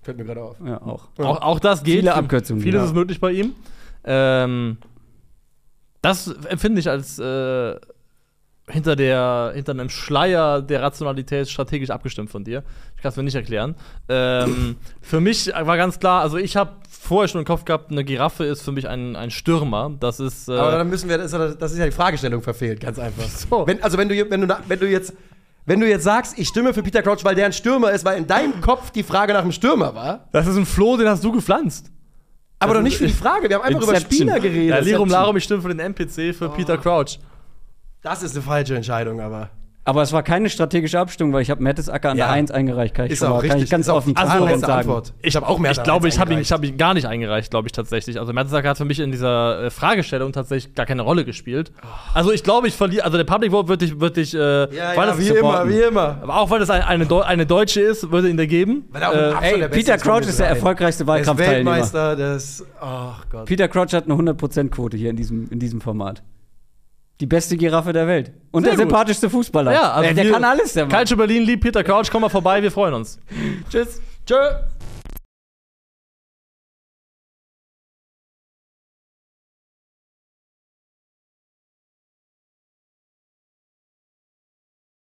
Fällt 0.00 0.16
mir 0.16 0.24
gerade 0.24 0.42
auf. 0.42 0.56
Ja, 0.64 0.80
auch. 0.82 1.08
Auch, 1.18 1.42
auch 1.42 1.60
das 1.60 1.84
geht. 1.84 1.96
Viele 1.96 2.14
Abkürzungen, 2.14 2.62
Vieles 2.62 2.80
ja. 2.80 2.84
ist 2.86 2.94
möglich 2.94 3.20
bei 3.20 3.32
ihm. 3.32 3.52
Ähm, 4.04 4.78
das 6.00 6.26
empfinde 6.26 6.80
ich 6.80 6.88
als 6.88 7.18
äh, 7.18 7.76
hinter, 8.68 8.96
der, 8.96 9.52
hinter 9.54 9.72
einem 9.72 9.88
Schleier 9.88 10.62
der 10.62 10.82
Rationalität 10.82 11.48
strategisch 11.48 11.90
abgestimmt 11.90 12.30
von 12.30 12.44
dir. 12.44 12.62
Ich 12.96 13.02
kann 13.02 13.10
es 13.10 13.16
mir 13.16 13.22
nicht 13.24 13.34
erklären. 13.34 13.74
Ähm, 14.08 14.76
für 15.00 15.20
mich 15.20 15.48
war 15.48 15.76
ganz 15.76 15.98
klar, 15.98 16.22
also 16.22 16.36
ich 16.36 16.56
habe 16.56 16.70
vorher 16.88 17.28
schon 17.28 17.40
im 17.40 17.44
Kopf 17.44 17.64
gehabt, 17.64 17.90
eine 17.90 18.04
Giraffe 18.04 18.44
ist 18.44 18.62
für 18.62 18.72
mich 18.72 18.88
ein, 18.88 19.16
ein 19.16 19.30
Stürmer. 19.30 19.92
Das 19.98 20.20
ist. 20.20 20.48
Äh, 20.48 20.52
Aber 20.52 20.72
dann 20.72 20.88
müssen 20.88 21.08
wir, 21.08 21.18
das 21.18 21.32
ist, 21.32 21.78
ja- 21.78 21.86
die 21.86 21.92
Fragestellung 21.92 22.42
verfehlt, 22.42 22.80
ganz 22.80 22.98
einfach. 22.98 23.24
So. 23.50 23.66
Wenn, 23.66 23.82
also 23.82 23.98
wenn 23.98 24.08
du, 24.08 24.30
wenn, 24.30 24.40
du, 24.48 24.56
wenn 24.68 24.78
du 24.78 24.88
jetzt. 24.88 25.12
Wenn 25.64 25.78
du 25.78 25.88
jetzt 25.88 26.02
sagst, 26.02 26.36
ich 26.40 26.48
stimme 26.48 26.74
für 26.74 26.82
Peter 26.82 27.02
Crouch, 27.02 27.24
weil 27.24 27.36
der 27.36 27.46
ein 27.46 27.52
Stürmer 27.52 27.92
ist, 27.92 28.04
weil 28.04 28.18
in 28.18 28.26
deinem 28.26 28.60
Kopf 28.60 28.90
die 28.90 29.04
Frage 29.04 29.32
nach 29.32 29.42
dem 29.42 29.52
Stürmer 29.52 29.94
war, 29.94 30.28
das 30.32 30.48
ist 30.48 30.56
ein 30.56 30.66
Floh, 30.66 30.96
den 30.96 31.06
hast 31.06 31.22
du 31.22 31.30
gepflanzt. 31.30 31.88
aber 32.58 32.74
Das 32.74 32.80
doch 32.80 32.82
nicht 32.82 32.96
für 32.96 33.06
die 33.06 33.12
Frage. 33.12 33.48
Wir 33.48 33.56
haben 33.56 33.62
einfach 33.62 33.80
über 33.80 33.92
Inception. 33.94 34.28
Spieler 34.28 34.40
geredet. 34.40 34.70
Ja, 34.70 34.78
Lirum. 34.80 35.08
Larum, 35.08 35.36
ich 35.36 35.44
stimme 35.44 35.62
für 35.62 35.68
den 35.68 35.78
NPC, 35.78 36.34
für 36.34 36.48
Peter 36.48 36.76
Crouch. 36.78 37.20
Das 38.02 38.22
ist 38.22 38.34
eine 38.34 38.42
falsche 38.42 38.74
Entscheidung, 38.76 39.20
aber. 39.20 39.50
Aber 39.84 40.02
es 40.02 40.12
war 40.12 40.22
keine 40.22 40.48
strategische 40.48 40.96
Abstimmung, 41.00 41.32
weil 41.32 41.42
ich 41.42 41.50
habe 41.50 41.60
Mertesacker 41.60 42.10
an 42.10 42.16
Ja. 42.16 42.26
der 42.26 42.34
1 42.34 42.52
eingereicht. 42.52 42.94
Kann 42.94 43.06
ich, 43.06 43.12
Ist 43.12 43.18
schon 43.18 43.26
auch 43.28 43.30
mal, 43.32 43.38
richtig. 43.38 43.50
kann 43.52 43.62
ich 43.64 43.70
ganz 43.70 43.88
offen 43.88 44.16
Also, 44.16 44.46
sagen. 44.58 44.72
Antwort. 44.72 45.12
Ich 45.22 45.34
habe 45.34 45.48
auch 45.48 45.58
mehr 45.58 45.72
Ich 45.72 45.82
glaube, 45.82 46.06
ich 46.06 46.20
habe 46.20 46.32
ihn, 46.32 46.40
hab 46.44 46.62
ihn 46.64 46.76
gar 46.76 46.94
nicht 46.94 47.06
eingereicht, 47.06 47.50
glaube 47.50 47.66
ich 47.66 47.72
tatsächlich. 47.72 48.20
Also 48.20 48.32
Mertesacker 48.32 48.68
hat 48.68 48.76
für 48.76 48.84
mich 48.84 49.00
in 49.00 49.10
dieser 49.10 49.64
äh, 49.64 49.70
Fragestellung 49.70 50.30
tatsächlich 50.32 50.76
gar 50.76 50.86
keine 50.86 51.02
Rolle 51.02 51.24
gespielt. 51.24 51.72
Also 52.14 52.30
ich 52.30 52.44
glaube, 52.44 52.68
ich 52.68 52.76
verliere, 52.76 53.04
also 53.04 53.16
der 53.16 53.24
Public 53.24 53.50
Vote 53.50 53.68
würde 53.68 53.84
ich, 53.84 53.98
würde 53.98 54.20
ich, 54.20 54.34
äh, 54.34 54.38
Ja, 54.38 54.68
weil 54.68 54.96
ja, 54.96 55.06
das 55.06 55.18
wie 55.18 55.24
supporten. 55.24 55.62
immer, 55.62 55.68
wie 55.68 55.82
immer. 55.82 56.18
Aber 56.22 56.36
auch 56.38 56.50
weil 56.50 56.60
das 56.60 56.70
ein, 56.70 56.82
eine, 56.82 57.06
Deu 57.06 57.22
eine 57.22 57.44
Deutsche 57.44 57.80
ist, 57.80 58.08
würde 58.12 58.28
ihn 58.30 58.36
der 58.36 58.46
geben. 58.46 58.84
Äh, 58.94 59.52
ey, 59.62 59.68
Peter 59.68 59.96
Crouch 59.98 60.20
ist 60.28 60.38
der 60.38 60.46
erfolgreichste 60.46 61.08
Wahlkampfteilnehmer. 61.08 61.72
Weltmeister, 61.72 62.14
das. 62.14 62.64
Ach 62.80 63.24
Gott. 63.30 63.46
Peter 63.46 63.66
Crouch 63.66 63.92
hat 63.94 64.04
eine 64.04 64.14
100%-Quote 64.14 64.96
hier 64.96 65.10
in 65.10 65.16
diesem, 65.16 65.48
in 65.50 65.58
diesem 65.58 65.80
Format. 65.80 66.22
Die 67.22 67.26
beste 67.26 67.56
Giraffe 67.56 67.92
der 67.92 68.08
Welt. 68.08 68.32
Und 68.50 68.64
Sehr 68.64 68.72
der 68.72 68.84
gut. 68.84 68.90
sympathischste 68.90 69.30
Fußballer. 69.30 69.72
ja, 69.72 69.92
also 69.92 70.02
der, 70.02 70.14
der 70.14 70.24
wir- 70.24 70.32
kann 70.32 70.42
alles, 70.42 70.72
der 70.72 70.86
Mann. 70.86 70.90
Berlin 71.16 71.44
liebt 71.44 71.62
Peter 71.62 71.84
Crouch, 71.84 72.10
komm 72.10 72.22
mal 72.22 72.28
vorbei, 72.28 72.60
wir 72.64 72.72
freuen 72.72 72.94
uns. 72.94 73.20
Tschüss. 73.70 74.02
Tschö. 74.26 74.34